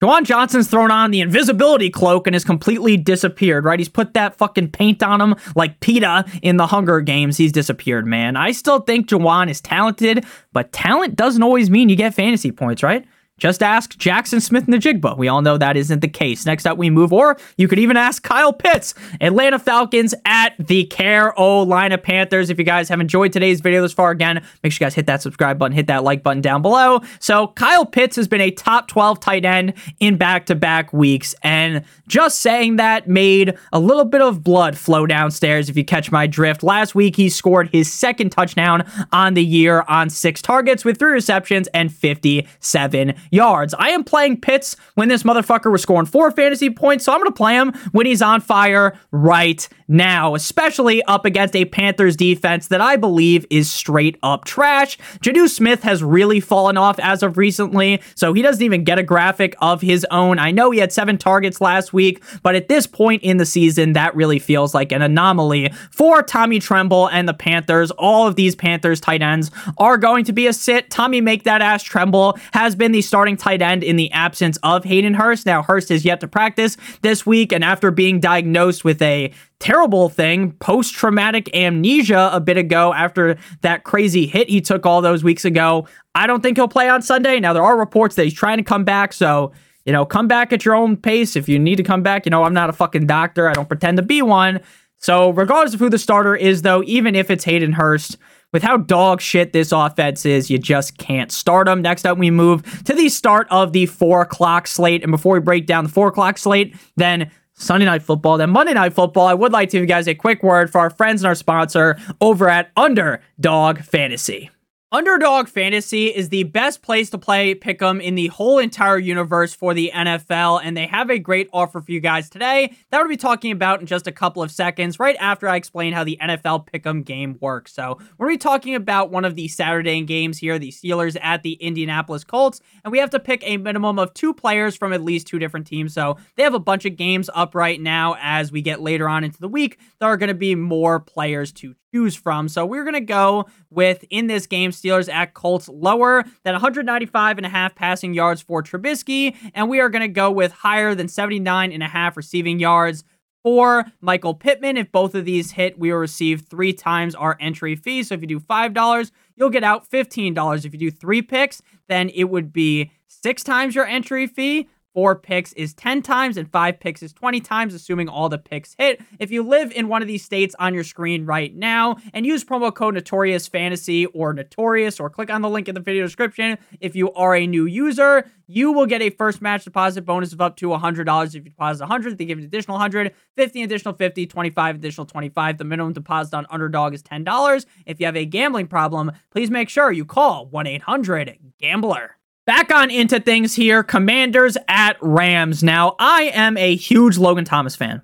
Juwan 0.00 0.24
Johnson's 0.24 0.68
thrown 0.68 0.92
on 0.92 1.10
the 1.10 1.20
invisibility 1.20 1.90
cloak 1.90 2.28
and 2.28 2.34
has 2.34 2.44
completely 2.44 2.96
disappeared, 2.96 3.64
right? 3.64 3.80
He's 3.80 3.88
put 3.88 4.14
that 4.14 4.36
fucking 4.36 4.70
paint 4.70 5.02
on 5.02 5.20
him 5.20 5.34
like 5.56 5.80
PETA 5.80 6.24
in 6.42 6.56
the 6.56 6.68
Hunger 6.68 7.00
Games. 7.00 7.36
He's 7.36 7.50
disappeared, 7.50 8.06
man. 8.06 8.36
I 8.36 8.52
still 8.52 8.78
think 8.78 9.08
Juwan 9.08 9.50
is 9.50 9.60
talented, 9.60 10.24
but 10.52 10.70
talent 10.70 11.16
doesn't 11.16 11.42
always 11.42 11.68
mean 11.68 11.88
you 11.88 11.96
get 11.96 12.14
fantasy 12.14 12.52
points, 12.52 12.84
right? 12.84 13.04
Just 13.38 13.62
ask 13.62 13.96
Jackson 13.96 14.40
Smith-Njigba. 14.40 15.16
We 15.16 15.28
all 15.28 15.42
know 15.42 15.56
that 15.56 15.76
isn't 15.76 16.00
the 16.00 16.08
case. 16.08 16.44
Next 16.44 16.66
up, 16.66 16.76
we 16.76 16.90
move, 16.90 17.12
or 17.12 17.36
you 17.56 17.68
could 17.68 17.78
even 17.78 17.96
ask 17.96 18.22
Kyle 18.22 18.52
Pitts. 18.52 18.94
Atlanta 19.20 19.58
Falcons 19.58 20.14
at 20.24 20.54
the 20.58 20.84
Carolina 20.84 21.98
Panthers. 21.98 22.50
If 22.50 22.58
you 22.58 22.64
guys 22.64 22.88
have 22.88 23.00
enjoyed 23.00 23.32
today's 23.32 23.60
video 23.60 23.80
this 23.80 23.92
far, 23.92 24.10
again, 24.10 24.44
make 24.62 24.72
sure 24.72 24.84
you 24.84 24.86
guys 24.86 24.94
hit 24.94 25.06
that 25.06 25.22
subscribe 25.22 25.58
button, 25.58 25.74
hit 25.74 25.86
that 25.86 26.04
like 26.04 26.22
button 26.22 26.42
down 26.42 26.62
below. 26.62 27.00
So, 27.20 27.48
Kyle 27.48 27.86
Pitts 27.86 28.16
has 28.16 28.28
been 28.28 28.40
a 28.40 28.50
top 28.50 28.88
12 28.88 29.20
tight 29.20 29.44
end 29.44 29.74
in 30.00 30.16
back 30.16 30.46
to 30.46 30.54
back 30.54 30.92
weeks. 30.92 31.34
And 31.42 31.84
just 32.08 32.40
saying 32.40 32.76
that 32.76 33.08
made 33.08 33.56
a 33.72 33.78
little 33.78 34.04
bit 34.04 34.20
of 34.20 34.42
blood 34.42 34.76
flow 34.76 35.06
downstairs, 35.06 35.68
if 35.68 35.76
you 35.76 35.84
catch 35.84 36.10
my 36.10 36.26
drift. 36.26 36.62
Last 36.62 36.94
week, 36.94 37.16
he 37.16 37.28
scored 37.28 37.68
his 37.70 37.92
second 37.92 38.30
touchdown 38.30 38.84
on 39.12 39.34
the 39.34 39.44
year 39.44 39.84
on 39.88 40.10
six 40.10 40.42
targets 40.42 40.84
with 40.84 40.98
three 40.98 41.12
receptions 41.12 41.68
and 41.68 41.92
57 41.92 43.14
yards. 43.30 43.74
I 43.78 43.90
am 43.90 44.04
playing 44.04 44.40
Pitts 44.40 44.76
when 44.94 45.08
this 45.08 45.22
motherfucker 45.22 45.70
was 45.70 45.82
scoring 45.82 46.06
four 46.06 46.30
fantasy 46.30 46.70
points, 46.70 47.04
so 47.04 47.12
I'm 47.12 47.20
going 47.20 47.30
to 47.30 47.36
play 47.36 47.54
him 47.54 47.72
when 47.92 48.06
he's 48.06 48.22
on 48.22 48.40
fire 48.40 48.98
right 49.10 49.68
now, 49.88 50.34
especially 50.34 51.02
up 51.04 51.24
against 51.24 51.56
a 51.56 51.64
Panthers 51.64 52.14
defense 52.14 52.68
that 52.68 52.80
I 52.80 52.96
believe 52.96 53.46
is 53.50 53.70
straight 53.70 54.18
up 54.22 54.44
trash. 54.44 54.98
Jonnu 55.20 55.48
Smith 55.48 55.82
has 55.82 56.02
really 56.02 56.40
fallen 56.40 56.76
off 56.76 56.98
as 56.98 57.22
of 57.22 57.38
recently, 57.38 58.02
so 58.14 58.34
he 58.34 58.42
doesn't 58.42 58.62
even 58.62 58.84
get 58.84 58.98
a 58.98 59.02
graphic 59.02 59.56
of 59.60 59.80
his 59.80 60.06
own. 60.10 60.38
I 60.38 60.50
know 60.50 60.70
he 60.70 60.78
had 60.78 60.92
seven 60.92 61.16
targets 61.16 61.60
last 61.60 61.92
week, 61.92 62.22
but 62.42 62.54
at 62.54 62.68
this 62.68 62.86
point 62.86 63.22
in 63.22 63.38
the 63.38 63.46
season, 63.46 63.94
that 63.94 64.14
really 64.14 64.38
feels 64.38 64.74
like 64.74 64.92
an 64.92 65.00
anomaly 65.00 65.72
for 65.90 66.22
Tommy 66.22 66.58
Tremble 66.58 67.08
and 67.08 67.26
the 67.26 67.34
Panthers. 67.34 67.90
All 67.92 68.26
of 68.26 68.36
these 68.36 68.54
Panthers 68.54 69.00
tight 69.00 69.22
ends 69.22 69.50
are 69.78 69.96
going 69.96 70.24
to 70.26 70.32
be 70.32 70.46
a 70.46 70.52
sit. 70.52 70.90
Tommy 70.90 71.20
Make 71.22 71.44
That 71.44 71.62
Ass 71.62 71.82
Tremble 71.82 72.38
has 72.52 72.74
been 72.74 72.92
the 72.92 73.02
starting 73.18 73.36
tight 73.36 73.60
end 73.60 73.82
in 73.82 73.96
the 73.96 74.12
absence 74.12 74.58
of 74.62 74.84
Hayden 74.84 75.12
Hurst. 75.12 75.44
Now, 75.44 75.60
Hurst 75.60 75.90
is 75.90 76.04
yet 76.04 76.20
to 76.20 76.28
practice 76.28 76.76
this 77.02 77.26
week, 77.26 77.50
and 77.50 77.64
after 77.64 77.90
being 77.90 78.20
diagnosed 78.20 78.84
with 78.84 79.02
a 79.02 79.32
terrible 79.58 80.08
thing, 80.08 80.52
post 80.60 80.94
traumatic 80.94 81.52
amnesia 81.52 82.30
a 82.32 82.38
bit 82.38 82.56
ago 82.56 82.94
after 82.94 83.36
that 83.62 83.82
crazy 83.82 84.24
hit 84.24 84.48
he 84.48 84.60
took 84.60 84.86
all 84.86 85.02
those 85.02 85.24
weeks 85.24 85.44
ago. 85.44 85.88
I 86.14 86.28
don't 86.28 86.44
think 86.44 86.58
he'll 86.58 86.68
play 86.68 86.88
on 86.88 87.02
Sunday. 87.02 87.40
Now, 87.40 87.52
there 87.52 87.64
are 87.64 87.76
reports 87.76 88.14
that 88.14 88.22
he's 88.22 88.34
trying 88.34 88.58
to 88.58 88.64
come 88.64 88.84
back, 88.84 89.12
so. 89.12 89.52
You 89.84 89.92
know, 89.92 90.04
come 90.04 90.28
back 90.28 90.52
at 90.52 90.66
your 90.66 90.74
own 90.74 90.98
pace. 90.98 91.34
If 91.34 91.48
you 91.48 91.58
need 91.58 91.76
to 91.76 91.82
come 91.82 92.02
back, 92.02 92.26
you 92.26 92.30
know, 92.30 92.42
I'm 92.44 92.52
not 92.52 92.68
a 92.68 92.74
fucking 92.74 93.06
doctor. 93.06 93.48
I 93.48 93.54
don't 93.54 93.68
pretend 93.68 93.96
to 93.96 94.02
be 94.02 94.20
one. 94.20 94.60
So, 94.98 95.30
regardless 95.30 95.72
of 95.72 95.80
who 95.80 95.88
the 95.88 95.98
starter 95.98 96.36
is, 96.36 96.60
though, 96.60 96.82
even 96.84 97.14
if 97.14 97.30
it's 97.30 97.44
Hayden 97.44 97.72
Hurst, 97.72 98.18
with 98.52 98.62
how 98.62 98.76
dog 98.76 99.20
shit 99.20 99.52
this 99.52 99.72
offense 99.72 100.24
is, 100.24 100.50
you 100.50 100.58
just 100.58 100.98
can't 100.98 101.30
start 101.30 101.66
them. 101.66 101.82
Next 101.82 102.06
up, 102.06 102.18
we 102.18 102.30
move 102.30 102.84
to 102.84 102.94
the 102.94 103.08
start 103.08 103.46
of 103.50 103.72
the 103.72 103.86
four 103.86 104.22
o'clock 104.22 104.66
slate. 104.66 105.02
And 105.02 105.10
before 105.10 105.34
we 105.34 105.40
break 105.40 105.66
down 105.66 105.84
the 105.84 105.90
four 105.90 106.08
o'clock 106.08 106.38
slate, 106.38 106.76
then 106.96 107.30
Sunday 107.54 107.86
Night 107.86 108.02
Football, 108.02 108.38
then 108.38 108.50
Monday 108.50 108.72
Night 108.72 108.94
Football. 108.94 109.26
I 109.26 109.34
would 109.34 109.52
like 109.52 109.70
to 109.70 109.76
give 109.76 109.82
you 109.82 109.88
guys 109.88 110.08
a 110.08 110.14
quick 110.14 110.42
word 110.42 110.70
for 110.70 110.78
our 110.78 110.90
friends 110.90 111.22
and 111.22 111.28
our 111.28 111.34
sponsor 111.34 111.98
over 112.20 112.48
at 112.48 112.70
Underdog 112.76 113.80
Fantasy. 113.80 114.50
Underdog 114.90 115.48
Fantasy 115.48 116.06
is 116.06 116.30
the 116.30 116.44
best 116.44 116.80
place 116.80 117.10
to 117.10 117.18
play 117.18 117.54
Pick'em 117.54 118.02
in 118.02 118.14
the 118.14 118.28
whole 118.28 118.58
entire 118.58 118.96
universe 118.96 119.52
for 119.52 119.74
the 119.74 119.90
NFL, 119.94 120.62
and 120.64 120.74
they 120.74 120.86
have 120.86 121.10
a 121.10 121.18
great 121.18 121.46
offer 121.52 121.82
for 121.82 121.92
you 121.92 122.00
guys 122.00 122.30
today 122.30 122.74
that 122.88 122.98
we'll 122.98 123.08
be 123.08 123.18
talking 123.18 123.52
about 123.52 123.82
in 123.82 123.86
just 123.86 124.06
a 124.06 124.12
couple 124.12 124.42
of 124.42 124.50
seconds, 124.50 124.98
right 124.98 125.16
after 125.20 125.46
I 125.46 125.56
explain 125.56 125.92
how 125.92 126.04
the 126.04 126.16
NFL 126.22 126.70
Pick'em 126.70 127.04
game 127.04 127.36
works. 127.38 127.74
So, 127.74 127.98
we're 128.16 128.28
going 128.28 128.38
to 128.38 128.42
be 128.42 128.50
talking 128.50 128.74
about 128.74 129.10
one 129.10 129.26
of 129.26 129.34
the 129.34 129.46
Saturday 129.48 130.00
games 130.04 130.38
here, 130.38 130.58
the 130.58 130.70
Steelers 130.70 131.18
at 131.20 131.42
the 131.42 131.52
Indianapolis 131.52 132.24
Colts, 132.24 132.62
and 132.82 132.90
we 132.90 132.98
have 132.98 133.10
to 133.10 133.20
pick 133.20 133.42
a 133.44 133.58
minimum 133.58 133.98
of 133.98 134.14
two 134.14 134.32
players 134.32 134.74
from 134.74 134.94
at 134.94 135.02
least 135.02 135.26
two 135.26 135.38
different 135.38 135.66
teams. 135.66 135.92
So, 135.92 136.16
they 136.36 136.44
have 136.44 136.54
a 136.54 136.58
bunch 136.58 136.86
of 136.86 136.96
games 136.96 137.28
up 137.34 137.54
right 137.54 137.78
now 137.78 138.16
as 138.22 138.50
we 138.50 138.62
get 138.62 138.80
later 138.80 139.06
on 139.06 139.22
into 139.22 139.38
the 139.38 139.48
week. 139.48 139.78
There 140.00 140.08
are 140.08 140.16
going 140.16 140.28
to 140.28 140.34
be 140.34 140.54
more 140.54 140.98
players 140.98 141.52
to 141.52 141.74
choose 141.92 142.16
from. 142.16 142.48
So 142.48 142.66
we're 142.66 142.84
going 142.84 142.94
to 142.94 143.00
go 143.00 143.46
with 143.70 144.04
in 144.10 144.26
this 144.26 144.46
game 144.46 144.70
Steelers 144.70 145.12
at 145.12 145.34
Colts 145.34 145.68
lower 145.68 146.24
than 146.44 146.52
195 146.52 147.38
and 147.38 147.46
a 147.46 147.48
half 147.48 147.74
passing 147.74 148.14
yards 148.14 148.40
for 148.40 148.62
Trubisky 148.62 149.36
and 149.54 149.68
we 149.68 149.80
are 149.80 149.88
going 149.88 150.02
to 150.02 150.08
go 150.08 150.30
with 150.30 150.52
higher 150.52 150.94
than 150.94 151.08
79 151.08 151.72
and 151.72 151.82
a 151.82 151.88
half 151.88 152.16
receiving 152.16 152.58
yards 152.58 153.04
for 153.42 153.86
Michael 154.00 154.34
Pittman. 154.34 154.76
If 154.76 154.92
both 154.92 155.14
of 155.14 155.24
these 155.24 155.52
hit, 155.52 155.78
we 155.78 155.90
will 155.90 155.98
receive 155.98 156.42
three 156.42 156.72
times 156.72 157.14
our 157.14 157.36
entry 157.40 157.76
fee. 157.76 158.02
So 158.02 158.14
if 158.14 158.20
you 158.20 158.26
do 158.26 158.40
$5, 158.40 159.10
you'll 159.36 159.50
get 159.50 159.64
out 159.64 159.88
$15. 159.88 160.64
If 160.64 160.72
you 160.72 160.78
do 160.78 160.90
three 160.90 161.22
picks, 161.22 161.62
then 161.88 162.10
it 162.10 162.24
would 162.24 162.52
be 162.52 162.90
six 163.06 163.42
times 163.42 163.74
your 163.74 163.86
entry 163.86 164.26
fee 164.26 164.68
four 164.94 165.14
picks 165.16 165.52
is 165.52 165.74
10 165.74 166.02
times 166.02 166.36
and 166.36 166.50
five 166.50 166.80
picks 166.80 167.02
is 167.02 167.12
20 167.12 167.40
times, 167.40 167.74
assuming 167.74 168.08
all 168.08 168.28
the 168.28 168.38
picks 168.38 168.74
hit. 168.78 169.00
If 169.18 169.30
you 169.30 169.42
live 169.42 169.70
in 169.72 169.88
one 169.88 170.02
of 170.02 170.08
these 170.08 170.24
states 170.24 170.54
on 170.58 170.74
your 170.74 170.84
screen 170.84 171.24
right 171.24 171.54
now 171.54 171.96
and 172.12 172.26
use 172.26 172.44
promo 172.44 172.74
code 172.74 172.94
Notorious 172.94 173.46
Fantasy 173.48 174.06
or 174.06 174.32
Notorious 174.32 174.98
or 174.98 175.10
click 175.10 175.30
on 175.30 175.42
the 175.42 175.48
link 175.48 175.68
in 175.68 175.74
the 175.74 175.80
video 175.80 176.04
description, 176.04 176.58
if 176.80 176.96
you 176.96 177.12
are 177.12 177.34
a 177.34 177.46
new 177.46 177.66
user, 177.66 178.30
you 178.46 178.72
will 178.72 178.86
get 178.86 179.02
a 179.02 179.10
first 179.10 179.42
match 179.42 179.64
deposit 179.64 180.02
bonus 180.02 180.32
of 180.32 180.40
up 180.40 180.56
to 180.56 180.68
$100. 180.68 181.26
If 181.26 181.34
you 181.34 181.40
deposit 181.42 181.82
100, 181.84 182.18
they 182.18 182.24
give 182.24 182.38
you 182.38 182.44
an 182.44 182.48
additional 182.48 182.76
100, 182.76 183.14
50 183.36 183.62
additional 183.62 183.94
50, 183.94 184.26
25 184.26 184.76
additional 184.76 185.06
25. 185.06 185.58
The 185.58 185.64
minimum 185.64 185.92
deposit 185.92 186.34
on 186.34 186.46
Underdog 186.50 186.94
is 186.94 187.02
$10. 187.02 187.66
If 187.86 188.00
you 188.00 188.06
have 188.06 188.16
a 188.16 188.24
gambling 188.24 188.66
problem, 188.66 189.12
please 189.30 189.50
make 189.50 189.68
sure 189.68 189.92
you 189.92 190.04
call 190.04 190.48
1-800-GAMBLER. 190.48 192.17
Back 192.48 192.72
on 192.72 192.90
into 192.90 193.20
things 193.20 193.54
here. 193.54 193.82
Commanders 193.82 194.56
at 194.68 194.96
Rams. 195.02 195.62
Now, 195.62 195.96
I 195.98 196.30
am 196.32 196.56
a 196.56 196.76
huge 196.76 197.18
Logan 197.18 197.44
Thomas 197.44 197.76
fan. 197.76 198.00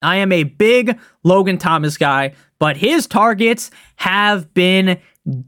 I 0.00 0.16
am 0.16 0.32
a 0.32 0.44
big 0.44 0.98
Logan 1.22 1.58
Thomas 1.58 1.98
guy, 1.98 2.32
but 2.58 2.78
his 2.78 3.06
targets 3.06 3.70
have 3.96 4.54
been 4.54 4.98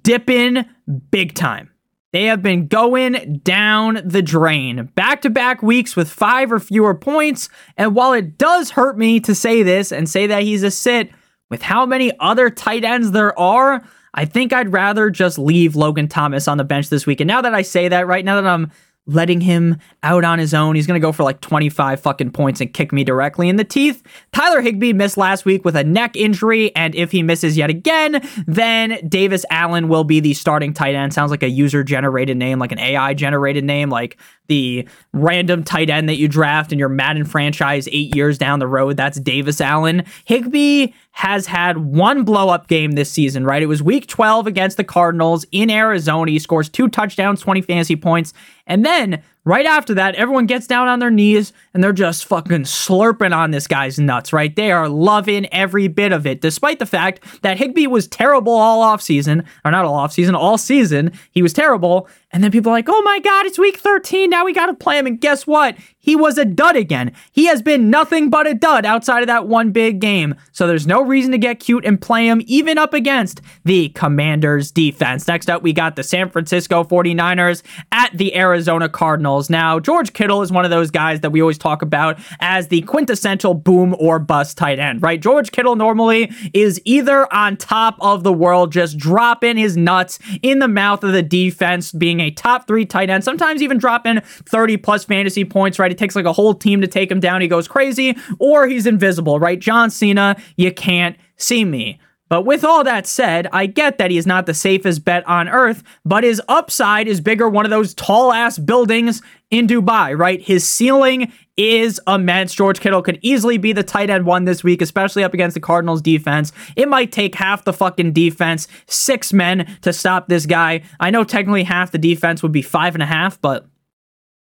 dipping 0.02 0.66
big 1.10 1.32
time. 1.32 1.70
they 2.12 2.24
have 2.24 2.42
been 2.42 2.68
going 2.68 3.40
down 3.42 3.98
the 4.04 4.20
drain. 4.20 4.90
Back 4.94 5.22
to 5.22 5.30
back 5.30 5.62
weeks 5.62 5.96
with 5.96 6.10
five 6.10 6.52
or 6.52 6.60
fewer 6.60 6.94
points. 6.94 7.48
And 7.78 7.94
while 7.94 8.12
it 8.12 8.36
does 8.36 8.72
hurt 8.72 8.98
me 8.98 9.20
to 9.20 9.34
say 9.34 9.62
this 9.62 9.90
and 9.90 10.06
say 10.06 10.26
that 10.26 10.42
he's 10.42 10.64
a 10.64 10.70
sit, 10.70 11.12
with 11.48 11.62
how 11.62 11.86
many 11.86 12.12
other 12.20 12.50
tight 12.50 12.84
ends 12.84 13.12
there 13.12 13.36
are, 13.38 13.82
I 14.14 14.24
think 14.24 14.52
I'd 14.52 14.72
rather 14.72 15.10
just 15.10 15.38
leave 15.38 15.76
Logan 15.76 16.08
Thomas 16.08 16.48
on 16.48 16.56
the 16.56 16.64
bench 16.64 16.88
this 16.88 17.06
week. 17.06 17.20
And 17.20 17.28
now 17.28 17.42
that 17.42 17.54
I 17.54 17.62
say 17.62 17.88
that, 17.88 18.06
right 18.06 18.24
now 18.24 18.40
that 18.40 18.46
I'm 18.48 18.70
letting 19.06 19.40
him 19.40 19.76
out 20.02 20.24
on 20.24 20.38
his 20.38 20.54
own. 20.54 20.74
He's 20.74 20.86
going 20.86 21.00
to 21.00 21.04
go 21.04 21.12
for 21.12 21.24
like 21.24 21.40
25 21.40 22.00
fucking 22.00 22.30
points 22.30 22.60
and 22.60 22.72
kick 22.72 22.92
me 22.92 23.04
directly 23.04 23.48
in 23.48 23.56
the 23.56 23.64
teeth. 23.64 24.02
Tyler 24.32 24.62
Higbee 24.62 24.92
missed 24.92 25.16
last 25.16 25.44
week 25.44 25.64
with 25.64 25.76
a 25.76 25.84
neck 25.84 26.16
injury, 26.16 26.74
and 26.74 26.94
if 26.94 27.12
he 27.12 27.22
misses 27.22 27.56
yet 27.56 27.68
again, 27.68 28.26
then 28.46 29.06
Davis 29.08 29.44
Allen 29.50 29.88
will 29.88 30.04
be 30.04 30.20
the 30.20 30.32
starting 30.34 30.72
tight 30.72 30.94
end. 30.94 31.12
Sounds 31.12 31.30
like 31.30 31.42
a 31.42 31.48
user 31.48 31.84
generated 31.84 32.36
name, 32.36 32.58
like 32.58 32.72
an 32.72 32.78
AI 32.78 33.12
generated 33.14 33.64
name, 33.64 33.90
like 33.90 34.18
the 34.46 34.88
random 35.12 35.64
tight 35.64 35.90
end 35.90 36.08
that 36.08 36.16
you 36.16 36.28
draft 36.28 36.72
in 36.72 36.78
your 36.78 36.88
Madden 36.88 37.24
franchise 37.24 37.88
eight 37.88 38.14
years 38.14 38.38
down 38.38 38.58
the 38.58 38.66
road. 38.66 38.96
That's 38.96 39.20
Davis 39.20 39.60
Allen. 39.60 40.04
Higbee 40.24 40.92
has 41.14 41.46
had 41.46 41.78
one 41.78 42.24
blow 42.24 42.48
up 42.48 42.66
game 42.66 42.92
this 42.92 43.08
season, 43.08 43.44
right? 43.44 43.62
It 43.62 43.66
was 43.66 43.80
week 43.80 44.08
12 44.08 44.48
against 44.48 44.76
the 44.76 44.82
Cardinals 44.82 45.46
in 45.52 45.70
Arizona. 45.70 46.32
He 46.32 46.40
scores 46.40 46.68
two 46.68 46.88
touchdowns, 46.88 47.40
20 47.40 47.62
fantasy 47.62 47.94
points. 47.94 48.34
And 48.66 48.84
then 48.84 49.22
right 49.44 49.66
after 49.66 49.94
that, 49.94 50.14
everyone 50.14 50.46
gets 50.46 50.66
down 50.66 50.88
on 50.88 50.98
their 50.98 51.10
knees 51.10 51.52
and 51.72 51.82
they're 51.82 51.92
just 51.92 52.24
fucking 52.24 52.62
slurping 52.62 53.34
on 53.34 53.50
this 53.50 53.66
guy's 53.66 53.98
nuts, 53.98 54.32
right? 54.32 54.54
They 54.54 54.72
are 54.72 54.88
loving 54.88 55.52
every 55.52 55.88
bit 55.88 56.12
of 56.12 56.26
it, 56.26 56.40
despite 56.40 56.78
the 56.78 56.86
fact 56.86 57.42
that 57.42 57.58
Higbee 57.58 57.86
was 57.86 58.06
terrible 58.06 58.52
all 58.52 58.82
offseason, 58.82 59.44
or 59.64 59.70
not 59.70 59.84
all 59.84 59.98
offseason, 59.98 60.34
all 60.34 60.58
season. 60.58 61.12
He 61.30 61.42
was 61.42 61.52
terrible. 61.52 62.08
And 62.30 62.42
then 62.42 62.50
people 62.50 62.70
are 62.70 62.74
like, 62.74 62.88
oh 62.88 63.02
my 63.02 63.20
God, 63.20 63.46
it's 63.46 63.58
week 63.58 63.76
13. 63.78 64.28
Now 64.28 64.44
we 64.44 64.52
got 64.52 64.66
to 64.66 64.74
play 64.74 64.98
him. 64.98 65.06
And 65.06 65.20
guess 65.20 65.46
what? 65.46 65.76
He 65.98 66.16
was 66.16 66.36
a 66.36 66.44
dud 66.44 66.76
again. 66.76 67.12
He 67.30 67.46
has 67.46 67.62
been 67.62 67.90
nothing 67.90 68.28
but 68.28 68.46
a 68.46 68.54
dud 68.54 68.84
outside 68.84 69.22
of 69.22 69.28
that 69.28 69.46
one 69.46 69.70
big 69.70 70.00
game. 70.00 70.34
So 70.52 70.66
there's 70.66 70.86
no 70.86 71.00
reason 71.00 71.32
to 71.32 71.38
get 71.38 71.60
cute 71.60 71.84
and 71.84 72.00
play 72.00 72.26
him, 72.26 72.42
even 72.46 72.76
up 72.76 72.92
against 72.92 73.40
the 73.64 73.88
Commanders 73.90 74.70
defense. 74.70 75.28
Next 75.28 75.48
up, 75.48 75.62
we 75.62 75.72
got 75.72 75.96
the 75.96 76.02
San 76.02 76.28
Francisco 76.28 76.82
49ers 76.82 77.62
at 77.92 78.10
the 78.18 78.36
Arizona 78.36 78.88
Cardinals. 78.88 79.33
Now, 79.50 79.78
George 79.80 80.12
Kittle 80.12 80.42
is 80.42 80.52
one 80.52 80.64
of 80.64 80.70
those 80.70 80.90
guys 80.90 81.20
that 81.20 81.30
we 81.30 81.40
always 81.40 81.58
talk 81.58 81.82
about 81.82 82.18
as 82.40 82.68
the 82.68 82.82
quintessential 82.82 83.54
boom 83.54 83.94
or 83.98 84.18
bust 84.18 84.56
tight 84.56 84.78
end, 84.78 85.02
right? 85.02 85.20
George 85.20 85.52
Kittle 85.52 85.76
normally 85.76 86.32
is 86.52 86.80
either 86.84 87.32
on 87.32 87.56
top 87.56 87.96
of 88.00 88.22
the 88.22 88.32
world, 88.32 88.72
just 88.72 88.96
dropping 88.96 89.56
his 89.56 89.76
nuts 89.76 90.18
in 90.42 90.58
the 90.58 90.68
mouth 90.68 91.04
of 91.04 91.12
the 91.12 91.22
defense, 91.22 91.92
being 91.92 92.20
a 92.20 92.30
top 92.30 92.66
three 92.66 92.86
tight 92.86 93.10
end, 93.10 93.24
sometimes 93.24 93.62
even 93.62 93.78
dropping 93.78 94.20
30 94.20 94.76
plus 94.78 95.04
fantasy 95.04 95.44
points, 95.44 95.78
right? 95.78 95.90
It 95.90 95.98
takes 95.98 96.16
like 96.16 96.24
a 96.24 96.32
whole 96.32 96.54
team 96.54 96.80
to 96.80 96.86
take 96.86 97.10
him 97.10 97.20
down. 97.20 97.40
He 97.40 97.48
goes 97.48 97.68
crazy, 97.68 98.16
or 98.38 98.66
he's 98.66 98.86
invisible, 98.86 99.38
right? 99.38 99.58
John 99.58 99.90
Cena, 99.90 100.36
you 100.56 100.72
can't 100.72 101.16
see 101.36 101.64
me. 101.64 102.00
But 102.28 102.42
with 102.42 102.64
all 102.64 102.84
that 102.84 103.06
said, 103.06 103.48
I 103.52 103.66
get 103.66 103.98
that 103.98 104.10
he 104.10 104.16
is 104.16 104.26
not 104.26 104.46
the 104.46 104.54
safest 104.54 105.04
bet 105.04 105.26
on 105.28 105.48
earth, 105.48 105.82
but 106.04 106.24
his 106.24 106.40
upside 106.48 107.06
is 107.06 107.20
bigger 107.20 107.48
one 107.48 107.66
of 107.66 107.70
those 107.70 107.94
tall 107.94 108.32
ass 108.32 108.58
buildings 108.58 109.22
in 109.50 109.66
Dubai, 109.66 110.18
right? 110.18 110.40
His 110.40 110.66
ceiling 110.68 111.32
is 111.56 112.00
immense. 112.08 112.54
George 112.54 112.80
Kittle 112.80 113.02
could 113.02 113.18
easily 113.22 113.58
be 113.58 113.72
the 113.72 113.82
tight 113.82 114.10
end 114.10 114.26
one 114.26 114.44
this 114.44 114.64
week, 114.64 114.82
especially 114.82 115.22
up 115.22 115.34
against 115.34 115.54
the 115.54 115.60
Cardinals 115.60 116.02
defense. 116.02 116.50
It 116.76 116.88
might 116.88 117.12
take 117.12 117.34
half 117.34 117.64
the 117.64 117.72
fucking 117.72 118.12
defense, 118.14 118.68
six 118.86 119.32
men 119.32 119.78
to 119.82 119.92
stop 119.92 120.26
this 120.26 120.46
guy. 120.46 120.82
I 120.98 121.10
know 121.10 121.24
technically 121.24 121.64
half 121.64 121.92
the 121.92 121.98
defense 121.98 122.42
would 122.42 122.52
be 122.52 122.62
five 122.62 122.94
and 122.94 123.02
a 123.02 123.06
half, 123.06 123.40
but 123.40 123.66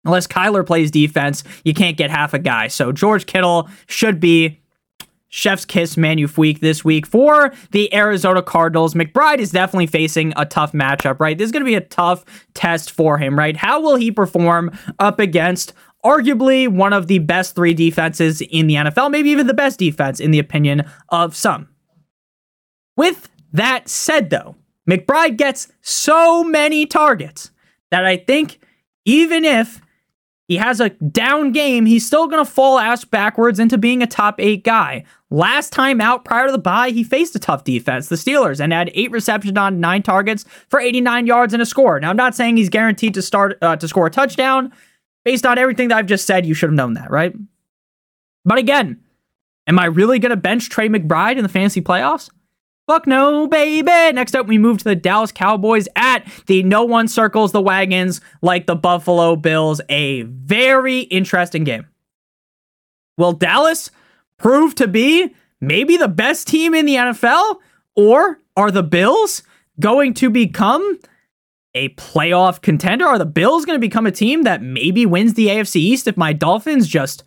unless 0.06 0.26
Kyler 0.26 0.66
plays 0.66 0.90
defense, 0.90 1.44
you 1.66 1.74
can't 1.74 1.98
get 1.98 2.10
half 2.10 2.34
a 2.34 2.40
guy. 2.40 2.70
So 2.70 2.92
George 2.92 3.26
Kittle 3.26 3.70
should 3.88 4.20
be 4.20 4.62
Chef's 5.30 5.66
Kiss 5.66 5.98
Manu 5.98 6.28
week 6.38 6.62
this 6.62 6.86
week 6.86 7.06
for 7.06 7.54
the 7.72 7.94
Arizona 7.94 8.42
Cardinals. 8.42 8.94
McBride 8.94 9.40
is 9.40 9.52
definitely 9.52 9.88
facing 9.88 10.34
a 10.36 10.46
tough 10.46 10.72
matchup, 10.72 11.20
right? 11.20 11.38
This 11.38 11.46
is 11.46 11.52
going 11.52 11.64
to 11.64 11.70
be 11.70 11.76
a 11.76 11.82
tough 11.82 12.24
test 12.54 12.92
for 12.92 13.18
him, 13.18 13.38
right? 13.38 13.58
How 13.58 13.82
will 13.82 13.96
he 13.96 14.12
perform 14.12 14.78
up 15.00 15.20
against 15.20 15.74
arguably 16.06 16.68
one 16.68 16.94
of 16.94 17.08
the 17.08 17.20
best 17.20 17.56
three 17.56 17.74
defenses 17.74 18.42
in 18.42 18.68
the 18.68 18.76
NFL, 18.76 19.12
maybe 19.12 19.30
even 19.30 19.48
the 19.48 19.54
best 19.54 19.80
defense 19.80 20.20
in 20.20 20.32
the 20.32 20.40
opinion 20.40 20.90
of 21.10 21.36
some? 21.36 21.68
With 22.96 23.30
that 23.54 23.90
said, 23.90 24.30
though, 24.30 24.56
McBride 24.90 25.38
gets 25.38 25.68
so 25.82 26.44
many 26.44 26.86
targets 26.86 27.52
that 27.92 28.06
I 28.06 28.18
think 28.18 28.60
even 29.06 29.44
if 29.44 29.82
he 30.48 30.56
has 30.56 30.80
a 30.80 30.90
down 30.90 31.52
game, 31.52 31.86
he's 31.86 32.06
still 32.06 32.28
going 32.28 32.44
to 32.44 32.50
fall 32.50 32.80
ass 32.80 33.04
backwards 33.04 33.60
into 33.60 33.78
being 33.78 34.02
a 34.02 34.08
top 34.08 34.40
eight 34.40 34.64
guy. 34.64 35.04
Last 35.30 35.74
time 35.74 36.00
out 36.00 36.24
prior 36.24 36.46
to 36.46 36.54
the 36.54 36.58
bye, 36.58 36.92
he 36.92 37.04
faced 37.04 37.36
a 37.36 37.40
tough 37.40 37.66
defense, 37.66 38.08
the 38.08 38.16
Steelers, 38.16 38.62
and 38.62 38.72
had 38.72 38.90
eight 38.94 39.12
receptions 39.12 39.58
on 39.58 39.82
nine 39.82 40.04
targets 40.04 40.46
for 40.70 40.80
89 40.80 41.28
yards 41.28 41.54
and 41.54 41.62
a 41.62 41.66
score. 41.66 42.00
Now, 42.00 42.10
I'm 42.10 42.16
not 42.16 42.34
saying 42.34 42.56
he's 42.56 42.70
guaranteed 42.70 43.14
to 43.16 43.22
start 43.22 43.58
uh, 43.62 43.76
to 43.76 43.88
score 43.90 44.08
a 44.08 44.10
touchdown. 44.12 44.72
Based 45.26 45.46
on 45.46 45.58
everything 45.58 45.90
that 45.90 45.98
I've 45.98 46.06
just 46.06 46.26
said, 46.26 46.46
you 46.46 46.54
should 46.54 46.70
have 46.70 46.76
known 46.76 46.94
that, 46.94 47.12
right? 47.12 47.34
But 48.46 48.60
again, 48.60 49.02
am 49.68 49.78
I 49.78 49.86
really 49.86 50.20
going 50.20 50.30
to 50.30 50.38
bench 50.38 50.70
Trey 50.70 50.88
McBride 50.88 51.36
in 51.36 51.44
the 51.44 51.50
fantasy 51.50 51.82
playoffs? 51.82 52.30
Fuck 52.88 53.06
no, 53.06 53.48
baby. 53.48 53.86
Next 54.14 54.34
up, 54.34 54.48
we 54.48 54.58
move 54.58 54.78
to 54.78 54.86
the 54.86 54.96
Dallas 54.96 55.34
Cowboys 55.34 55.90
at 55.98 56.26
the 56.46 56.64
No 56.64 56.86
One 56.86 57.10
Circles 57.10 57.52
the 57.52 57.62
Wagons 57.62 58.22
like 58.42 58.66
the 58.66 58.78
Buffalo 58.78 59.36
Bills. 59.36 59.82
A 59.90 60.22
very 60.22 61.02
interesting 61.02 61.66
game. 61.66 61.86
Will 63.18 63.34
Dallas 63.34 63.92
prove 64.38 64.74
to 64.76 64.88
be 64.88 65.36
maybe 65.60 65.98
the 65.98 66.08
best 66.08 66.48
team 66.48 66.74
in 66.74 66.86
the 66.86 66.96
NFL? 66.96 67.58
Or 67.96 68.40
are 68.56 68.72
the 68.72 68.84
Bills 68.84 69.44
going 69.82 70.14
to 70.16 70.30
become 70.30 70.98
a 71.76 71.90
playoff 71.90 72.62
contender? 72.62 73.06
Are 73.06 73.20
the 73.20 73.26
Bills 73.26 73.66
going 73.66 73.76
to 73.76 73.86
become 73.86 74.06
a 74.06 74.12
team 74.12 74.44
that 74.44 74.62
maybe 74.62 75.06
wins 75.06 75.34
the 75.34 75.48
AFC 75.48 75.76
East 75.76 76.08
if 76.08 76.16
my 76.16 76.32
Dolphins 76.32 76.88
just 76.88 77.26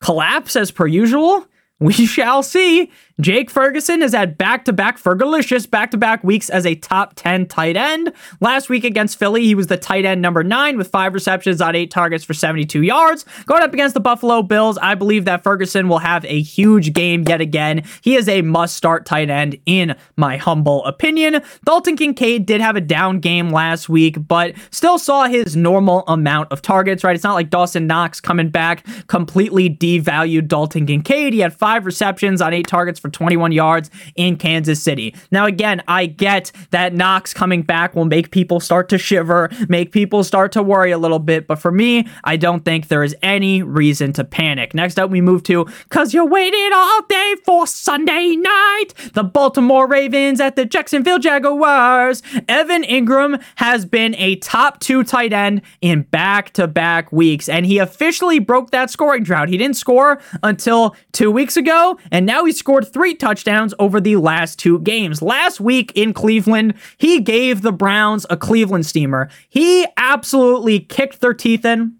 collapse 0.00 0.56
as 0.56 0.72
per 0.72 0.88
usual? 0.88 1.46
We 1.78 1.92
shall 2.06 2.42
see. 2.42 2.90
Jake 3.18 3.50
Ferguson 3.50 4.02
has 4.02 4.12
had 4.12 4.36
back 4.36 4.66
to 4.66 4.74
back 4.74 5.00
Fergalicious 5.00 5.68
back 5.68 5.90
to 5.92 5.96
back 5.96 6.22
weeks 6.22 6.50
as 6.50 6.66
a 6.66 6.74
top 6.74 7.14
10 7.16 7.46
tight 7.46 7.74
end. 7.74 8.12
Last 8.40 8.68
week 8.68 8.84
against 8.84 9.18
Philly, 9.18 9.42
he 9.44 9.54
was 9.54 9.68
the 9.68 9.78
tight 9.78 10.04
end 10.04 10.20
number 10.20 10.44
nine 10.44 10.76
with 10.76 10.88
five 10.88 11.14
receptions 11.14 11.62
on 11.62 11.74
eight 11.74 11.90
targets 11.90 12.24
for 12.24 12.34
72 12.34 12.82
yards. 12.82 13.24
Going 13.46 13.62
up 13.62 13.72
against 13.72 13.94
the 13.94 14.00
Buffalo 14.00 14.42
Bills, 14.42 14.76
I 14.82 14.94
believe 14.94 15.24
that 15.24 15.42
Ferguson 15.42 15.88
will 15.88 16.00
have 16.00 16.26
a 16.26 16.42
huge 16.42 16.92
game 16.92 17.24
yet 17.26 17.40
again. 17.40 17.84
He 18.02 18.16
is 18.16 18.28
a 18.28 18.42
must 18.42 18.76
start 18.76 19.06
tight 19.06 19.30
end, 19.30 19.58
in 19.64 19.96
my 20.18 20.36
humble 20.36 20.84
opinion. 20.84 21.40
Dalton 21.64 21.96
Kincaid 21.96 22.44
did 22.44 22.60
have 22.60 22.76
a 22.76 22.82
down 22.82 23.20
game 23.20 23.48
last 23.48 23.88
week, 23.88 24.28
but 24.28 24.54
still 24.70 24.98
saw 24.98 25.24
his 25.24 25.56
normal 25.56 26.04
amount 26.06 26.52
of 26.52 26.60
targets, 26.60 27.02
right? 27.02 27.14
It's 27.14 27.24
not 27.24 27.32
like 27.32 27.48
Dawson 27.48 27.86
Knox 27.86 28.20
coming 28.20 28.50
back 28.50 28.84
completely 29.06 29.70
devalued 29.70 30.48
Dalton 30.48 30.84
Kincaid. 30.84 31.32
He 31.32 31.38
had 31.38 31.54
five 31.54 31.86
receptions 31.86 32.42
on 32.42 32.52
eight 32.52 32.66
targets 32.66 33.00
for 33.00 33.05
21 33.08 33.52
yards 33.52 33.90
in 34.14 34.36
Kansas 34.36 34.82
City. 34.82 35.14
Now, 35.30 35.46
again, 35.46 35.82
I 35.88 36.06
get 36.06 36.52
that 36.70 36.94
Knox 36.94 37.32
coming 37.34 37.62
back 37.62 37.94
will 37.94 38.04
make 38.04 38.30
people 38.30 38.60
start 38.60 38.88
to 38.90 38.98
shiver, 38.98 39.50
make 39.68 39.92
people 39.92 40.24
start 40.24 40.52
to 40.52 40.62
worry 40.62 40.90
a 40.90 40.98
little 40.98 41.18
bit, 41.18 41.46
but 41.46 41.58
for 41.58 41.70
me, 41.70 42.06
I 42.24 42.36
don't 42.36 42.64
think 42.64 42.88
there 42.88 43.02
is 43.02 43.16
any 43.22 43.62
reason 43.62 44.12
to 44.14 44.24
panic. 44.24 44.74
Next 44.74 44.98
up, 44.98 45.10
we 45.10 45.20
move 45.20 45.42
to 45.44 45.66
Cause 45.88 46.14
You 46.14 46.24
Waited 46.24 46.72
All 46.72 47.02
Day 47.02 47.34
for 47.44 47.66
Sunday 47.66 48.36
Night, 48.36 48.88
the 49.14 49.24
Baltimore 49.24 49.86
Ravens 49.86 50.40
at 50.40 50.56
the 50.56 50.64
Jacksonville 50.64 51.18
Jaguars. 51.18 52.22
Evan 52.48 52.82
Engram 52.84 53.42
has 53.56 53.84
been 53.84 54.14
a 54.16 54.36
top 54.36 54.80
two 54.80 55.04
tight 55.04 55.32
end 55.32 55.62
in 55.80 56.02
back 56.02 56.52
to 56.54 56.66
back 56.66 57.12
weeks, 57.12 57.48
and 57.48 57.66
he 57.66 57.78
officially 57.78 58.38
broke 58.38 58.70
that 58.70 58.90
scoring 58.90 59.22
drought. 59.22 59.48
He 59.48 59.56
didn't 59.56 59.76
score 59.76 60.20
until 60.42 60.96
two 61.12 61.30
weeks 61.30 61.56
ago, 61.56 61.98
and 62.10 62.26
now 62.26 62.44
he 62.44 62.52
scored 62.52 62.86
three 62.96 63.14
touchdowns 63.14 63.74
over 63.78 64.00
the 64.00 64.16
last 64.16 64.58
two 64.58 64.78
games. 64.78 65.20
Last 65.20 65.60
week 65.60 65.92
in 65.94 66.14
Cleveland, 66.14 66.72
he 66.96 67.20
gave 67.20 67.60
the 67.60 67.70
Browns 67.70 68.24
a 68.30 68.38
Cleveland 68.38 68.86
steamer. 68.86 69.28
He 69.50 69.86
absolutely 69.98 70.80
kicked 70.80 71.20
their 71.20 71.34
teeth 71.34 71.66
in. 71.66 71.96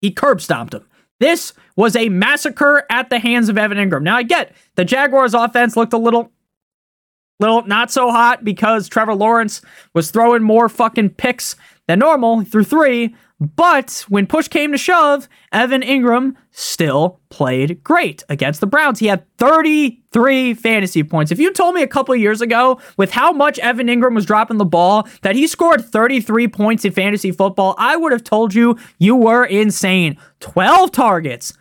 He 0.00 0.10
curb 0.10 0.40
stomped 0.40 0.72
them. 0.72 0.84
This 1.20 1.52
was 1.76 1.94
a 1.94 2.08
massacre 2.08 2.84
at 2.90 3.08
the 3.08 3.20
hands 3.20 3.48
of 3.48 3.56
Evan 3.56 3.78
Engram. 3.78 4.02
Now 4.02 4.16
I 4.16 4.24
get 4.24 4.56
the 4.74 4.84
Jaguars 4.84 5.32
offense 5.32 5.76
looked 5.76 5.92
a 5.92 5.98
little 5.98 6.32
little 7.38 7.62
not 7.62 7.92
so 7.92 8.10
hot 8.10 8.42
because 8.42 8.88
Trevor 8.88 9.14
Lawrence 9.14 9.62
was 9.94 10.10
throwing 10.10 10.42
more 10.42 10.68
fucking 10.68 11.10
picks 11.10 11.54
than 11.86 12.00
normal. 12.00 12.42
Threw 12.42 12.64
three, 12.64 13.14
But 13.40 14.04
when 14.08 14.26
push 14.26 14.48
came 14.48 14.72
to 14.72 14.78
shove, 14.78 15.28
Evan 15.52 15.82
Engram 15.82 16.34
still 16.52 17.20
played 17.30 17.82
great 17.82 18.22
against 18.28 18.60
the 18.60 18.66
Browns. 18.66 19.00
He 19.00 19.06
had 19.06 19.24
33 19.38 20.54
fantasy 20.54 21.02
points. 21.02 21.32
If 21.32 21.40
you 21.40 21.52
told 21.52 21.74
me 21.74 21.82
a 21.82 21.88
couple 21.88 22.14
years 22.14 22.40
ago, 22.40 22.80
with 22.96 23.10
how 23.10 23.32
much 23.32 23.58
Evan 23.58 23.88
Engram 23.88 24.14
was 24.14 24.24
dropping 24.24 24.58
the 24.58 24.64
ball, 24.64 25.08
that 25.22 25.34
he 25.34 25.48
scored 25.48 25.84
33 25.84 26.46
points 26.48 26.84
in 26.84 26.92
fantasy 26.92 27.32
football, 27.32 27.74
I 27.76 27.96
would 27.96 28.12
have 28.12 28.24
told 28.24 28.54
you 28.54 28.78
you 28.98 29.16
were 29.16 29.44
insane. 29.44 30.16
12 30.38 30.92
targets, 30.92 31.52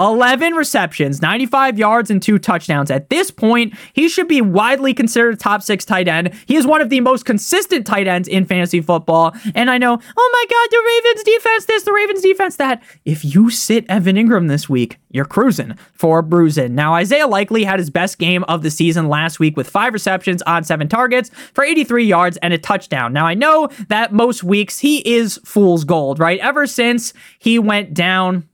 11 0.00 0.54
receptions, 0.54 1.20
95 1.20 1.78
yards, 1.78 2.10
and 2.10 2.22
two 2.22 2.38
touchdowns. 2.38 2.90
At 2.90 3.10
this 3.10 3.30
point, 3.30 3.74
he 3.92 4.08
should 4.08 4.28
be 4.28 4.40
widely 4.40 4.94
considered 4.94 5.34
a 5.34 5.36
top 5.36 5.62
six 5.62 5.84
tight 5.84 6.06
end. 6.06 6.32
He 6.46 6.56
is 6.56 6.66
one 6.66 6.80
of 6.80 6.88
the 6.88 7.00
most 7.00 7.24
consistent 7.24 7.86
tight 7.86 8.06
ends 8.06 8.28
in 8.28 8.46
fantasy 8.46 8.80
football. 8.80 9.34
And 9.54 9.70
I 9.70 9.78
know, 9.78 9.92
oh 9.92 10.30
my 10.32 10.44
God, 10.50 10.68
the 10.70 10.84
Ravens 10.86 11.24
defense 11.24 11.64
this, 11.64 11.82
the 11.82 11.92
Ravens 11.92 12.22
defense 12.22 12.56
that. 12.56 12.82
If 13.04 13.24
you 13.24 13.50
sit 13.50 13.84
Evan 13.88 14.16
Engram 14.16 14.48
this 14.48 14.68
week, 14.68 14.98
you're 15.10 15.24
cruising 15.24 15.76
for 15.94 16.22
bruising. 16.22 16.74
Now, 16.74 16.94
Isaiah 16.94 17.26
Likely 17.26 17.64
had 17.64 17.78
his 17.78 17.90
best 17.90 18.18
game 18.18 18.44
of 18.44 18.62
the 18.62 18.70
season 18.70 19.08
last 19.08 19.40
week 19.40 19.56
with 19.56 19.68
five 19.68 19.92
receptions 19.92 20.42
on 20.42 20.64
seven 20.64 20.88
targets 20.88 21.30
for 21.54 21.64
83 21.64 22.04
yards 22.04 22.36
and 22.38 22.52
a 22.52 22.58
touchdown. 22.58 23.12
Now, 23.12 23.26
I 23.26 23.34
know 23.34 23.68
that 23.88 24.12
most 24.12 24.44
weeks 24.44 24.78
he 24.78 24.98
is 25.08 25.40
fool's 25.44 25.84
gold, 25.84 26.18
right? 26.18 26.38
Ever 26.40 26.66
since 26.66 27.12
he 27.38 27.58
went 27.58 27.94
down 27.94 28.47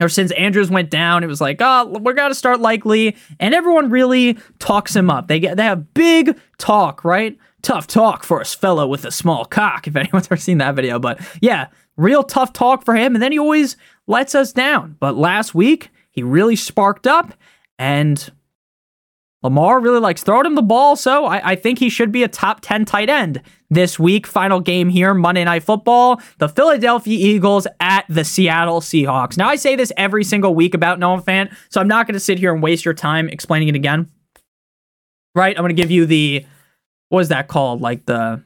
or 0.00 0.08
since 0.08 0.30
Andrews 0.32 0.70
went 0.70 0.90
down, 0.90 1.24
it 1.24 1.26
was 1.26 1.40
like, 1.40 1.58
oh, 1.60 1.98
we're 2.00 2.12
gonna 2.12 2.34
start 2.34 2.60
likely, 2.60 3.16
and 3.40 3.54
everyone 3.54 3.90
really 3.90 4.38
talks 4.58 4.94
him 4.94 5.10
up. 5.10 5.28
They 5.28 5.40
get 5.40 5.56
they 5.56 5.64
have 5.64 5.94
big 5.94 6.38
talk, 6.58 7.04
right? 7.04 7.38
Tough 7.62 7.86
talk 7.86 8.22
for 8.22 8.40
a 8.40 8.44
fellow 8.44 8.86
with 8.86 9.04
a 9.04 9.10
small 9.10 9.44
cock. 9.44 9.86
If 9.86 9.96
anyone's 9.96 10.26
ever 10.26 10.36
seen 10.36 10.58
that 10.58 10.74
video, 10.74 10.98
but 10.98 11.20
yeah, 11.40 11.68
real 11.96 12.22
tough 12.22 12.52
talk 12.52 12.84
for 12.84 12.94
him, 12.94 13.14
and 13.14 13.22
then 13.22 13.32
he 13.32 13.38
always 13.38 13.76
lets 14.06 14.34
us 14.34 14.52
down. 14.52 14.96
But 15.00 15.16
last 15.16 15.54
week 15.54 15.90
he 16.10 16.22
really 16.22 16.56
sparked 16.56 17.06
up, 17.06 17.34
and 17.78 18.30
Lamar 19.46 19.78
really 19.78 20.00
likes 20.00 20.24
throwing 20.24 20.44
him 20.44 20.56
the 20.56 20.62
ball, 20.62 20.96
so 20.96 21.26
I, 21.26 21.52
I, 21.52 21.54
think 21.54 21.78
he 21.78 21.88
should 21.88 22.10
be 22.10 22.24
a 22.24 22.28
top 22.28 22.58
10 22.62 22.84
tight 22.84 23.08
end 23.08 23.40
this 23.70 23.96
week. 23.96 24.26
Final 24.26 24.58
game 24.58 24.88
here, 24.88 25.14
Monday 25.14 25.44
Night 25.44 25.62
Football. 25.62 26.20
The 26.38 26.48
Philadelphia 26.48 27.16
Eagles 27.16 27.68
at 27.78 28.04
the 28.08 28.24
Seattle 28.24 28.80
Seahawks. 28.80 29.36
Now, 29.36 29.48
I 29.48 29.54
say 29.54 29.76
this 29.76 29.92
every 29.96 30.24
single 30.24 30.52
week 30.52 30.74
about 30.74 30.98
Noah 30.98 31.22
Fant, 31.22 31.56
so 31.68 31.80
I'm 31.80 31.86
not 31.86 32.08
going 32.08 32.14
to 32.14 32.20
sit 32.20 32.40
here 32.40 32.52
and 32.52 32.60
waste 32.60 32.84
your 32.84 32.92
time 32.92 33.28
explaining 33.28 33.68
it 33.68 33.76
again. 33.76 34.10
Right? 35.36 35.56
I'm 35.56 35.62
going 35.62 35.76
to 35.76 35.80
give 35.80 35.92
you 35.92 36.06
the, 36.06 36.44
what 37.10 37.20
is 37.20 37.28
that 37.28 37.46
called? 37.46 37.80
Like 37.80 38.06
the 38.06 38.42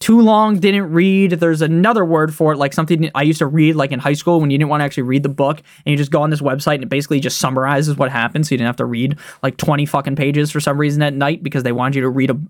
too 0.00 0.20
long 0.20 0.58
didn't 0.58 0.90
read. 0.90 1.32
There's 1.32 1.60
another 1.60 2.04
word 2.04 2.34
for 2.34 2.52
it, 2.52 2.56
like 2.56 2.72
something 2.72 3.10
I 3.14 3.22
used 3.22 3.38
to 3.40 3.46
read 3.46 3.76
like 3.76 3.92
in 3.92 3.98
high 3.98 4.14
school 4.14 4.40
when 4.40 4.50
you 4.50 4.56
didn't 4.56 4.70
want 4.70 4.80
to 4.80 4.84
actually 4.86 5.02
read 5.02 5.22
the 5.22 5.28
book 5.28 5.58
and 5.84 5.90
you 5.90 5.96
just 5.96 6.10
go 6.10 6.22
on 6.22 6.30
this 6.30 6.40
website 6.40 6.76
and 6.76 6.84
it 6.84 6.88
basically 6.88 7.20
just 7.20 7.38
summarizes 7.38 7.96
what 7.96 8.10
happened. 8.10 8.46
So 8.46 8.54
you 8.54 8.58
didn't 8.58 8.68
have 8.68 8.76
to 8.76 8.86
read 8.86 9.18
like 9.42 9.58
20 9.58 9.84
fucking 9.84 10.16
pages 10.16 10.50
for 10.50 10.58
some 10.58 10.78
reason 10.78 11.02
at 11.02 11.12
night 11.12 11.42
because 11.42 11.64
they 11.64 11.72
wanted 11.72 11.96
you 11.96 12.02
to 12.02 12.08
read 12.08 12.30
a, 12.30 12.40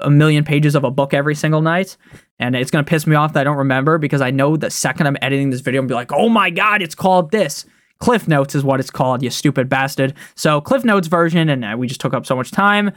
a 0.00 0.10
million 0.10 0.44
pages 0.44 0.74
of 0.74 0.84
a 0.84 0.90
book 0.90 1.14
every 1.14 1.34
single 1.34 1.62
night. 1.62 1.96
And 2.38 2.54
it's 2.54 2.70
going 2.70 2.84
to 2.84 2.88
piss 2.88 3.06
me 3.06 3.16
off 3.16 3.32
that 3.32 3.40
I 3.40 3.44
don't 3.44 3.56
remember 3.56 3.96
because 3.96 4.20
I 4.20 4.30
know 4.30 4.58
the 4.58 4.70
second 4.70 5.06
I'm 5.06 5.16
editing 5.22 5.48
this 5.48 5.62
video, 5.62 5.80
I'm 5.80 5.86
be 5.86 5.94
like, 5.94 6.12
oh 6.12 6.28
my 6.28 6.50
God, 6.50 6.82
it's 6.82 6.94
called 6.94 7.30
this. 7.30 7.64
Cliff 8.00 8.26
Notes 8.26 8.56
is 8.56 8.64
what 8.64 8.80
it's 8.80 8.90
called, 8.90 9.22
you 9.22 9.30
stupid 9.30 9.68
bastard. 9.68 10.12
So, 10.34 10.60
Cliff 10.60 10.84
Notes 10.84 11.06
version, 11.06 11.48
and 11.48 11.64
uh, 11.64 11.76
we 11.78 11.86
just 11.86 12.00
took 12.00 12.12
up 12.12 12.26
so 12.26 12.34
much 12.34 12.50
time. 12.50 12.90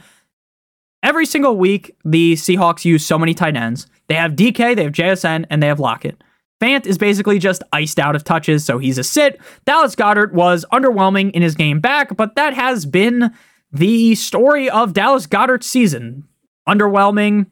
Every 1.02 1.26
single 1.26 1.56
week, 1.56 1.96
the 2.04 2.34
Seahawks 2.34 2.84
use 2.84 3.04
so 3.04 3.18
many 3.18 3.34
tight 3.34 3.56
ends. 3.56 3.86
They 4.08 4.14
have 4.14 4.32
DK, 4.32 4.76
they 4.76 4.84
have 4.84 4.92
JSN, 4.92 5.46
and 5.50 5.62
they 5.62 5.66
have 5.66 5.80
Lockett. 5.80 6.22
Fant 6.60 6.86
is 6.86 6.96
basically 6.96 7.38
just 7.38 7.62
iced 7.72 7.98
out 7.98 8.16
of 8.16 8.24
touches, 8.24 8.64
so 8.64 8.78
he's 8.78 8.98
a 8.98 9.04
sit. 9.04 9.40
Dallas 9.66 9.94
Goedert 9.94 10.32
was 10.32 10.64
underwhelming 10.72 11.30
in 11.32 11.42
his 11.42 11.54
game 11.54 11.80
back, 11.80 12.16
but 12.16 12.34
that 12.36 12.54
has 12.54 12.86
been 12.86 13.30
the 13.72 14.14
story 14.14 14.70
of 14.70 14.94
Dallas 14.94 15.26
Goedert's 15.26 15.66
season. 15.66 16.24
Underwhelming, 16.66 17.46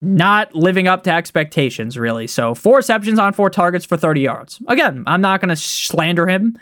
not 0.00 0.54
living 0.54 0.88
up 0.88 1.04
to 1.04 1.12
expectations, 1.12 1.98
really. 1.98 2.26
So, 2.26 2.54
four 2.54 2.78
receptions 2.78 3.18
on 3.18 3.34
four 3.34 3.50
targets 3.50 3.84
for 3.84 3.96
30 3.96 4.22
yards. 4.22 4.60
Again, 4.68 5.04
I'm 5.06 5.20
not 5.20 5.40
going 5.40 5.50
to 5.50 5.56
slander 5.56 6.26
him. 6.26 6.58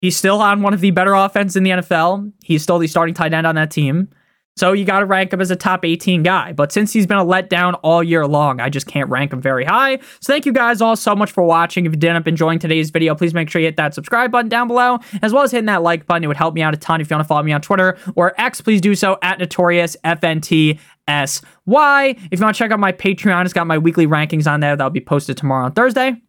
He's 0.00 0.16
still 0.16 0.40
on 0.40 0.62
one 0.62 0.74
of 0.74 0.80
the 0.80 0.92
better 0.92 1.12
offenses 1.12 1.56
in 1.56 1.64
the 1.64 1.70
NFL. 1.70 2.32
He's 2.42 2.62
still 2.62 2.78
the 2.78 2.86
starting 2.86 3.14
tight 3.14 3.34
end 3.34 3.46
on 3.46 3.56
that 3.56 3.70
team. 3.72 4.08
So 4.58 4.72
you 4.72 4.84
got 4.84 5.00
to 5.00 5.06
rank 5.06 5.32
him 5.32 5.40
as 5.40 5.50
a 5.50 5.56
top 5.56 5.84
18 5.84 6.22
guy. 6.22 6.52
But 6.52 6.72
since 6.72 6.92
he's 6.92 7.06
been 7.06 7.18
a 7.18 7.24
letdown 7.24 7.78
all 7.82 8.02
year 8.02 8.26
long, 8.26 8.60
I 8.60 8.68
just 8.68 8.86
can't 8.86 9.08
rank 9.08 9.32
him 9.32 9.40
very 9.40 9.64
high. 9.64 9.98
So 10.20 10.32
thank 10.32 10.46
you 10.46 10.52
guys 10.52 10.80
all 10.80 10.96
so 10.96 11.14
much 11.14 11.30
for 11.30 11.44
watching. 11.44 11.86
If 11.86 11.92
you 11.92 11.98
did 11.98 12.08
end 12.08 12.18
up 12.18 12.26
enjoying 12.26 12.58
today's 12.58 12.90
video, 12.90 13.14
please 13.14 13.34
make 13.34 13.48
sure 13.50 13.60
you 13.60 13.66
hit 13.68 13.76
that 13.76 13.94
subscribe 13.94 14.32
button 14.32 14.48
down 14.48 14.68
below, 14.68 14.98
as 15.22 15.32
well 15.32 15.44
as 15.44 15.52
hitting 15.52 15.66
that 15.66 15.82
like 15.82 16.06
button. 16.06 16.24
It 16.24 16.26
would 16.26 16.36
help 16.36 16.54
me 16.54 16.62
out 16.62 16.74
a 16.74 16.76
ton. 16.76 17.00
If 17.00 17.08
you 17.10 17.14
want 17.14 17.24
to 17.24 17.28
follow 17.28 17.42
me 17.42 17.52
on 17.52 17.60
Twitter 17.60 17.96
or 18.16 18.38
X, 18.40 18.60
please 18.60 18.80
do 18.80 18.94
so 18.94 19.16
at 19.22 19.38
Notorious 19.38 19.96
FNT. 20.04 20.78
S 21.06 21.40
Y. 21.64 22.14
If 22.30 22.38
you 22.38 22.44
want 22.44 22.54
to 22.54 22.58
check 22.58 22.70
out 22.70 22.78
my 22.78 22.92
Patreon, 22.92 23.44
it's 23.46 23.54
got 23.54 23.66
my 23.66 23.78
weekly 23.78 24.06
rankings 24.06 24.46
on 24.46 24.60
there. 24.60 24.76
That'll 24.76 24.90
be 24.90 25.00
posted 25.00 25.38
tomorrow 25.38 25.64
on 25.64 25.72
Thursday. 25.72 26.20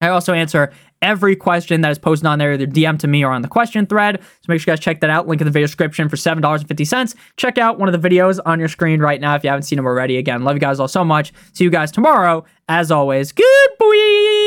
I 0.00 0.08
also 0.08 0.32
answer 0.32 0.72
every 1.02 1.36
question 1.36 1.80
that 1.80 1.90
is 1.90 1.98
posted 1.98 2.26
on 2.26 2.38
there, 2.38 2.52
either 2.52 2.66
DM 2.66 2.98
to 3.00 3.08
me 3.08 3.24
or 3.24 3.32
on 3.32 3.42
the 3.42 3.48
question 3.48 3.86
thread. 3.86 4.20
So 4.20 4.46
make 4.48 4.60
sure 4.60 4.72
you 4.72 4.76
guys 4.76 4.84
check 4.84 5.00
that 5.00 5.10
out. 5.10 5.26
Link 5.26 5.40
in 5.40 5.46
the 5.46 5.50
video 5.50 5.66
description 5.66 6.08
for 6.08 6.16
$7.50. 6.16 7.14
Check 7.36 7.58
out 7.58 7.78
one 7.78 7.92
of 7.92 8.00
the 8.00 8.08
videos 8.08 8.38
on 8.44 8.58
your 8.58 8.68
screen 8.68 9.00
right 9.00 9.20
now 9.20 9.34
if 9.34 9.44
you 9.44 9.50
haven't 9.50 9.64
seen 9.64 9.76
them 9.76 9.86
already. 9.86 10.16
Again, 10.18 10.44
love 10.44 10.56
you 10.56 10.60
guys 10.60 10.80
all 10.80 10.88
so 10.88 11.04
much. 11.04 11.32
See 11.52 11.64
you 11.64 11.70
guys 11.70 11.90
tomorrow. 11.90 12.44
As 12.68 12.90
always, 12.90 13.32
good 13.32 13.68
boy. 13.78 14.39